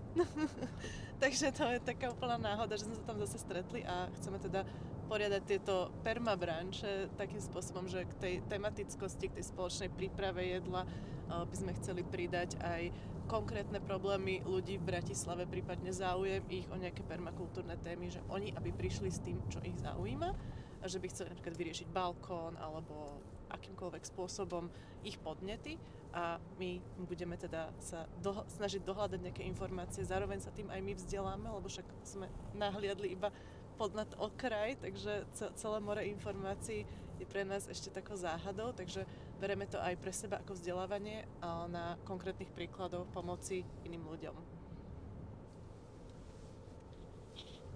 Takže 1.23 1.51
to 1.51 1.65
je 1.75 1.79
taká 1.83 2.13
úplná 2.13 2.39
náhoda, 2.39 2.79
že 2.79 2.87
sme 2.87 2.95
sa 2.95 3.03
tam 3.03 3.19
zase 3.19 3.37
stretli 3.41 3.83
a 3.83 4.07
chceme 4.15 4.39
teda 4.39 4.63
poriadať 5.05 5.41
tieto 5.45 5.93
permabranče 6.01 7.15
takým 7.15 7.41
spôsobom, 7.41 7.85
že 7.85 8.05
k 8.05 8.13
tej 8.17 8.33
tematickosti, 8.49 9.31
k 9.31 9.37
tej 9.41 9.45
spoločnej 9.53 9.89
príprave 9.93 10.45
jedla 10.45 10.83
eh, 10.83 11.45
by 11.45 11.55
sme 11.55 11.71
chceli 11.77 12.01
pridať 12.01 12.57
aj 12.61 12.89
konkrétne 13.25 13.81
problémy 13.81 14.45
ľudí 14.45 14.77
v 14.77 14.85
Bratislave, 14.85 15.49
prípadne 15.49 15.89
záujem 15.89 16.45
ich 16.45 16.69
o 16.69 16.77
nejaké 16.77 17.01
permakultúrne 17.01 17.73
témy, 17.81 18.13
že 18.13 18.21
oni, 18.29 18.53
aby 18.53 18.69
prišli 18.69 19.09
s 19.09 19.17
tým, 19.17 19.41
čo 19.49 19.57
ich 19.65 19.73
zaujíma 19.81 20.61
že 20.85 21.01
by 21.01 21.09
chceli 21.09 21.33
napríklad 21.33 21.57
vyriešiť 21.57 21.87
balkón 21.89 22.53
alebo 22.61 23.17
akýmkoľvek 23.49 24.03
spôsobom 24.05 24.69
ich 25.01 25.17
podnety. 25.21 25.77
A 26.15 26.39
my 26.55 26.79
budeme 27.03 27.35
teda 27.35 27.75
sa 27.83 28.07
do, 28.23 28.47
snažiť 28.47 28.87
dohľadať 28.87 29.19
nejaké 29.19 29.43
informácie, 29.43 30.07
zároveň 30.07 30.39
sa 30.39 30.55
tým 30.55 30.71
aj 30.71 30.79
my 30.79 30.93
vzdeláme, 30.95 31.47
lebo 31.51 31.67
však 31.67 31.83
sme 32.07 32.31
nahliadli 32.55 33.11
iba 33.11 33.35
pod 33.75 33.95
nad 33.95 34.07
okraj, 34.17 34.79
takže 34.79 35.27
celé 35.35 35.77
more 35.83 36.03
informácií 36.03 36.87
je 37.19 37.25
pre 37.27 37.47
nás 37.47 37.67
ešte 37.67 37.91
takou 37.91 38.19
záhadou, 38.19 38.75
takže 38.75 39.07
bereme 39.39 39.67
to 39.67 39.79
aj 39.79 39.95
pre 39.99 40.11
seba 40.11 40.39
ako 40.43 40.55
vzdelávanie 40.55 41.23
na 41.71 41.95
konkrétnych 42.03 42.51
príkladoch 42.51 43.07
pomoci 43.15 43.63
iným 43.87 44.03
ľuďom. 44.03 44.35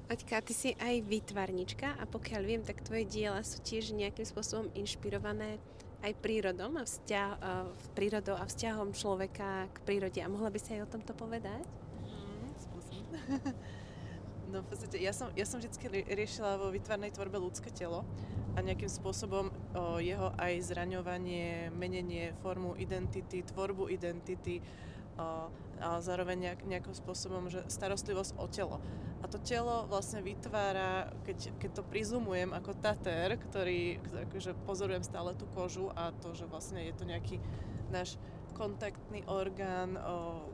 Oťka, 0.09 0.41
ty 0.41 0.53
si 0.57 0.69
aj 0.73 1.05
výtvarnička 1.05 2.01
a 2.01 2.03
pokiaľ 2.09 2.41
viem, 2.41 2.63
tak 2.65 2.81
tvoje 2.81 3.05
diela 3.05 3.45
sú 3.45 3.61
tiež 3.61 3.93
nejakým 3.93 4.25
spôsobom 4.25 4.73
inšpirované 4.73 5.61
aj 6.01 6.17
prírodom 6.17 6.81
a 6.81 6.83
vzťah, 6.87 7.31
prírodou 7.93 8.33
a 8.33 8.49
vzťahom 8.49 8.97
človeka 8.97 9.69
k 9.69 9.77
prírode. 9.85 10.17
A 10.23 10.31
mohla 10.31 10.49
by 10.49 10.57
si 10.57 10.73
aj 10.73 10.89
o 10.89 10.91
tomto 10.97 11.13
povedať? 11.13 11.61
Mm. 12.09 12.49
no 14.49 14.65
v 14.65 14.67
podstate 14.67 14.97
ja 14.97 15.13
som, 15.13 15.29
ja 15.37 15.45
som 15.45 15.61
vždy 15.61 16.09
riešila 16.09 16.57
vo 16.57 16.73
vytvarnej 16.73 17.13
tvorbe 17.13 17.37
ľudské 17.37 17.69
telo 17.69 18.03
a 18.57 18.65
nejakým 18.65 18.89
spôsobom 18.89 19.49
o, 19.49 20.01
jeho 20.01 20.33
aj 20.35 20.73
zraňovanie, 20.73 21.69
menenie 21.71 22.33
formu 22.41 22.73
identity, 22.75 23.45
tvorbu 23.45 23.87
identity, 23.93 24.59
a 25.79 25.99
zároveň 26.03 26.37
nejak, 26.39 26.59
nejakým 26.67 26.95
spôsobom, 26.95 27.47
že 27.47 27.63
starostlivosť 27.71 28.35
o 28.35 28.47
telo. 28.51 28.77
A 29.19 29.27
to 29.27 29.39
telo 29.39 29.83
vlastne 29.87 30.23
vytvára, 30.23 31.11
keď, 31.27 31.55
keď 31.59 31.71
to 31.75 31.83
prizumujem 31.87 32.55
ako 32.55 32.71
tater, 32.79 33.35
ktorý, 33.35 33.99
akože 34.27 34.55
pozorujem 34.63 35.03
stále 35.03 35.35
tú 35.35 35.43
kožu 35.51 35.91
a 35.91 36.15
to, 36.23 36.35
že 36.35 36.47
vlastne 36.47 36.83
je 36.83 36.95
to 36.95 37.03
nejaký 37.03 37.39
náš 37.91 38.15
kontaktný 38.55 39.23
orgán, 39.27 39.95
o, 39.99 40.47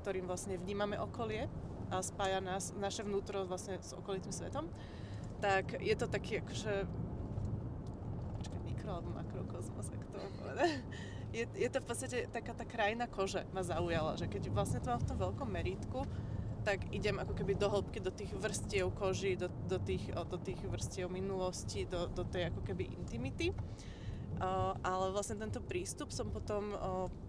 ktorým 0.00 0.28
vlastne 0.28 0.60
vnímame 0.60 0.96
okolie 0.96 1.48
a 1.90 2.02
spája 2.02 2.42
nás, 2.42 2.74
naše 2.76 3.06
vnútro 3.06 3.46
vlastne 3.46 3.78
s 3.78 3.94
okolitým 3.94 4.34
svetom, 4.34 4.66
tak 5.38 5.78
je 5.78 5.94
to 5.94 6.06
taký 6.08 6.42
akože 6.42 6.88
počkaj, 8.40 8.60
mikro 8.64 8.90
alebo 8.98 9.10
makrokozmos, 9.14 9.86
ak 9.92 10.02
to 10.10 10.18
povedať 10.40 10.70
je, 11.36 11.44
je 11.52 11.68
to 11.68 11.78
v 11.82 11.86
podstate 11.86 12.18
taká 12.32 12.56
tá 12.56 12.64
krajina 12.64 13.04
kože 13.04 13.44
ma 13.52 13.60
zaujala, 13.60 14.16
že 14.16 14.30
keď 14.30 14.48
vlastne 14.48 14.80
to 14.80 14.88
mám 14.88 15.00
v 15.04 15.08
tom 15.08 15.18
veľkom 15.18 15.48
meritku, 15.52 16.00
tak 16.64 16.82
idem 16.90 17.20
ako 17.22 17.36
keby 17.36 17.54
do 17.54 17.70
hĺbky 17.70 18.02
do 18.02 18.10
tých 18.10 18.32
vrstiev 18.34 18.90
koží, 18.96 19.38
do, 19.38 19.46
do, 19.70 19.78
tých, 19.78 20.10
do 20.10 20.38
tých 20.40 20.58
vrstiev 20.66 21.06
minulosti, 21.12 21.86
do, 21.86 22.10
do 22.10 22.26
tej 22.26 22.50
ako 22.50 22.60
keby 22.66 22.90
intimity. 22.90 23.54
Ale 24.84 25.16
vlastne 25.16 25.40
tento 25.40 25.64
prístup 25.64 26.12
som 26.12 26.28
potom 26.28 26.76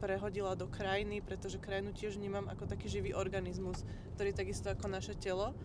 prehodila 0.04 0.60
do 0.60 0.67
krajiny, 0.67 1.24
pretože 1.24 1.62
krajinu 1.62 1.96
tiež 1.96 2.20
vnímam 2.20 2.52
ako 2.52 2.67
taký 2.67 2.91
živý 2.91 3.15
organizmus, 3.15 3.88
ktorý 4.20 4.36
takisto 4.36 4.67
ako 4.67 4.91
naše 4.91 5.15
telo. 5.15 5.56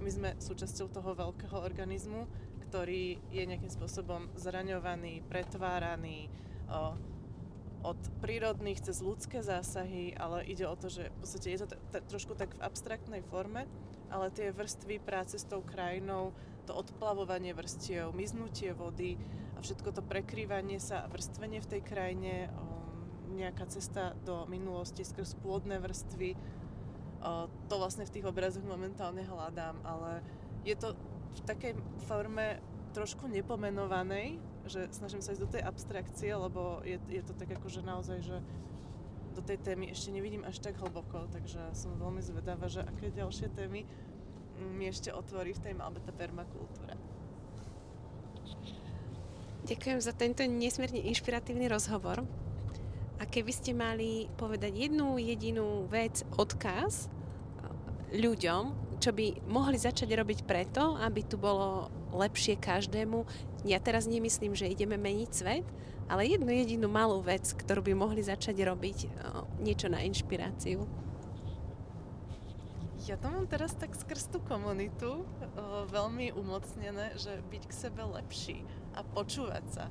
My 0.00 0.08
sme 0.08 0.30
súčasťou 0.40 0.88
toho 0.92 1.12
veľkého 1.12 1.56
organizmu, 1.56 2.24
ktorý 2.68 3.20
je 3.28 3.42
nejakým 3.44 3.68
spôsobom 3.72 4.32
zraňovaný, 4.40 5.20
pretváraný, 5.28 6.32
od 7.86 8.00
prírodných 8.18 8.82
cez 8.82 8.98
ľudské 8.98 9.46
zásahy, 9.46 10.10
ale 10.18 10.42
ide 10.50 10.66
o 10.66 10.74
to, 10.74 10.90
že 10.90 11.06
v 11.06 11.16
podstate 11.22 11.48
je 11.54 11.60
to 11.62 11.66
trošku 12.10 12.34
tak 12.34 12.50
v 12.58 12.64
abstraktnej 12.66 13.22
forme, 13.30 13.62
ale 14.10 14.34
tie 14.34 14.50
vrstvy 14.50 14.98
práce 14.98 15.38
s 15.38 15.46
tou 15.46 15.62
krajinou, 15.62 16.34
to 16.66 16.74
odplavovanie 16.74 17.54
vrstiev, 17.54 18.10
miznutie 18.10 18.74
vody 18.74 19.14
a 19.56 19.58
všetko 19.64 19.88
to 19.96 20.02
prekrývanie 20.04 20.76
sa 20.76 21.04
a 21.04 21.10
vrstvenie 21.10 21.64
v 21.64 21.70
tej 21.76 21.82
krajine, 21.82 22.52
um, 22.52 23.36
nejaká 23.36 23.66
cesta 23.66 24.12
do 24.22 24.44
minulosti 24.46 25.02
skrz 25.02 25.40
pôdne 25.40 25.80
vrstvy, 25.80 26.36
uh, 26.36 27.48
to 27.66 27.74
vlastne 27.80 28.04
v 28.04 28.14
tých 28.20 28.28
obrazoch 28.28 28.64
momentálne 28.64 29.24
hľadám, 29.24 29.80
ale 29.82 30.20
je 30.62 30.76
to 30.76 30.92
v 31.36 31.40
takej 31.44 31.72
forme 32.08 32.60
trošku 32.96 33.28
nepomenovanej, 33.28 34.40
že 34.66 34.88
snažím 34.90 35.20
sa 35.20 35.36
ísť 35.36 35.44
do 35.44 35.52
tej 35.52 35.62
abstrakcie, 35.62 36.32
lebo 36.32 36.80
je, 36.82 36.96
je 37.12 37.22
to 37.22 37.36
tak 37.36 37.52
ako, 37.52 37.68
že 37.68 37.84
naozaj, 37.84 38.18
že 38.24 38.40
do 39.36 39.44
tej 39.44 39.60
témy 39.60 39.92
ešte 39.92 40.16
nevidím 40.16 40.48
až 40.48 40.64
tak 40.64 40.80
hlboko, 40.80 41.28
takže 41.28 41.60
som 41.76 41.92
veľmi 42.00 42.24
zvedavá, 42.24 42.72
že 42.72 42.80
aké 42.80 43.12
ďalšie 43.12 43.52
témy 43.52 43.84
mi 44.56 44.88
ešte 44.88 45.12
otvorí 45.12 45.52
v 45.52 45.60
tej 45.60 45.74
malbe 45.76 46.00
tá 46.00 46.08
permakultúra. 46.16 46.95
Ďakujem 49.66 49.98
za 49.98 50.14
tento 50.14 50.46
nesmierne 50.46 51.02
inšpiratívny 51.10 51.66
rozhovor. 51.66 52.22
A 53.18 53.26
keby 53.26 53.50
ste 53.50 53.74
mali 53.74 54.30
povedať 54.38 54.70
jednu 54.78 55.18
jedinú 55.18 55.90
vec, 55.90 56.22
odkaz 56.38 57.10
ľuďom, 58.14 58.62
čo 59.02 59.10
by 59.10 59.50
mohli 59.50 59.74
začať 59.74 60.06
robiť 60.14 60.46
preto, 60.46 60.94
aby 61.02 61.26
tu 61.26 61.34
bolo 61.34 61.90
lepšie 62.14 62.62
každému. 62.62 63.26
Ja 63.66 63.82
teraz 63.82 64.06
nemyslím, 64.06 64.54
že 64.54 64.70
ideme 64.70 64.94
meniť 64.94 65.30
svet, 65.34 65.66
ale 66.06 66.30
jednu 66.30 66.46
jedinú 66.54 66.86
malú 66.86 67.18
vec, 67.18 67.50
ktorú 67.50 67.82
by 67.90 67.92
mohli 67.98 68.22
začať 68.22 68.62
robiť 68.62 69.10
niečo 69.58 69.90
na 69.90 70.06
inšpiráciu. 70.06 70.86
Ja 73.06 73.18
to 73.18 73.34
mám 73.34 73.50
teraz 73.50 73.74
tak 73.74 73.94
skrz 73.94 74.34
tú 74.34 74.38
komunitu 74.42 75.22
o, 75.22 75.26
veľmi 75.86 76.34
umocnené, 76.34 77.14
že 77.14 77.38
byť 77.54 77.62
k 77.70 77.72
sebe 77.86 78.02
lepší 78.02 78.66
a 78.96 79.00
počúvať 79.04 79.64
sa. 79.68 79.84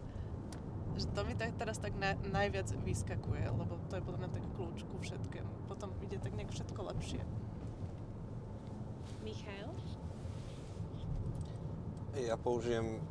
Že 0.97 1.05
to 1.13 1.21
mi 1.27 1.33
tak 1.37 1.53
teraz 1.55 1.77
tak 1.77 1.93
na, 1.95 2.17
najviac 2.25 2.71
vyskakuje, 2.83 3.45
lebo 3.53 3.77
to 3.87 3.99
je 3.99 4.03
podľa 4.03 4.19
mňa 4.25 4.31
tak 4.33 4.45
kľúč 4.57 4.79
ku 4.89 4.97
všetkému. 4.99 5.69
Potom 5.69 5.93
ide 6.01 6.17
tak 6.17 6.33
nejak 6.33 6.49
všetko 6.49 6.81
lepšie. 6.95 7.21
Michail? 9.21 9.69
Ja 12.15 12.39
použijem 12.39 13.03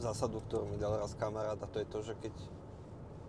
zásadu, 0.00 0.40
ktorú 0.48 0.68
mi 0.72 0.80
dal 0.80 0.96
raz 0.96 1.12
kamarát 1.16 1.60
a 1.60 1.68
to 1.68 1.80
je 1.80 1.88
to, 1.88 1.98
že 2.02 2.14
keď 2.20 2.34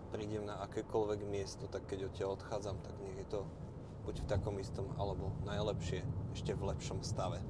prídem 0.08 0.48
na 0.48 0.56
akékoľvek 0.64 1.20
miesto, 1.28 1.68
tak 1.68 1.84
keď 1.84 2.08
odtiaľ 2.08 2.40
odchádzam, 2.40 2.80
tak 2.80 2.94
nech 3.04 3.18
je 3.20 3.28
to 3.28 3.40
buď 4.08 4.24
v 4.24 4.30
takom 4.32 4.56
istom, 4.56 4.88
alebo 4.96 5.36
najlepšie, 5.44 6.00
ešte 6.32 6.56
v 6.56 6.72
lepšom 6.72 7.04
stave. 7.04 7.44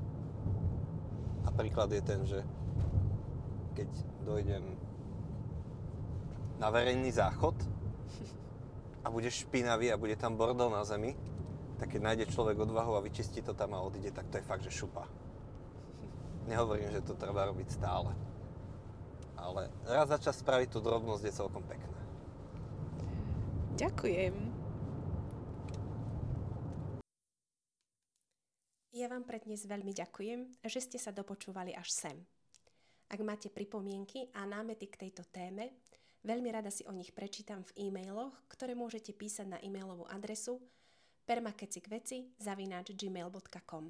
A 1.46 1.54
príklad 1.54 1.94
je 1.94 2.02
ten, 2.02 2.26
že 2.26 2.42
keď 3.78 3.90
dojdem 4.26 4.74
na 6.58 6.68
verejný 6.74 7.14
záchod 7.14 7.54
a 9.04 9.14
bude 9.14 9.30
špinavý 9.30 9.94
a 9.94 10.00
bude 10.00 10.18
tam 10.18 10.34
bordel 10.34 10.66
na 10.66 10.82
zemi, 10.82 11.14
tak 11.78 11.94
keď 11.94 12.00
nájde 12.02 12.34
človek 12.34 12.58
odvahu 12.58 12.98
a 12.98 13.04
vyčistí 13.06 13.38
to 13.38 13.54
tam 13.54 13.78
a 13.78 13.86
odíde, 13.86 14.10
tak 14.10 14.26
to 14.34 14.42
je 14.42 14.48
fakt, 14.50 14.66
že 14.66 14.74
šupa. 14.74 15.06
Nehovorím, 16.50 16.90
že 16.90 17.06
to 17.06 17.14
treba 17.14 17.46
robiť 17.46 17.78
stále. 17.78 18.10
Ale 19.38 19.70
raz 19.86 20.10
za 20.10 20.18
čas 20.18 20.42
spraviť 20.42 20.74
tú 20.74 20.82
drobnosť 20.82 21.22
je 21.22 21.38
celkom 21.38 21.62
pekné. 21.62 21.98
Ďakujem. 23.78 24.34
Ja 28.98 29.06
vám 29.06 29.22
pre 29.22 29.38
dnes 29.38 29.62
veľmi 29.62 29.94
ďakujem, 29.94 30.66
že 30.66 30.82
ste 30.82 30.98
sa 30.98 31.14
dopočúvali 31.14 31.70
až 31.70 31.94
sem. 31.94 32.18
Ak 33.08 33.20
máte 33.24 33.48
pripomienky 33.48 34.28
a 34.36 34.44
námety 34.44 34.84
k 34.92 35.08
tejto 35.08 35.24
téme, 35.32 35.72
veľmi 36.28 36.52
rada 36.52 36.68
si 36.68 36.84
o 36.84 36.92
nich 36.92 37.16
prečítam 37.16 37.64
v 37.64 37.88
e-mailoch, 37.88 38.36
ktoré 38.52 38.76
môžete 38.76 39.16
písať 39.16 39.48
na 39.48 39.58
e-mailovú 39.64 40.04
adresu 40.12 40.60
permakecikveci 41.24 42.36
zavináč 42.36 42.92
gmail.com. 42.92 43.84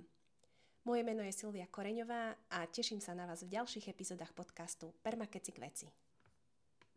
Moje 0.86 1.02
meno 1.02 1.26
je 1.26 1.34
Silvia 1.34 1.66
Koreňová 1.66 2.34
a 2.48 2.64
teším 2.70 3.02
sa 3.02 3.12
na 3.12 3.26
vás 3.26 3.42
v 3.42 3.58
ďalších 3.58 3.90
epizódach 3.90 4.30
podcastu 4.32 4.94
Permakecik 5.02 5.58
veci. 5.58 6.07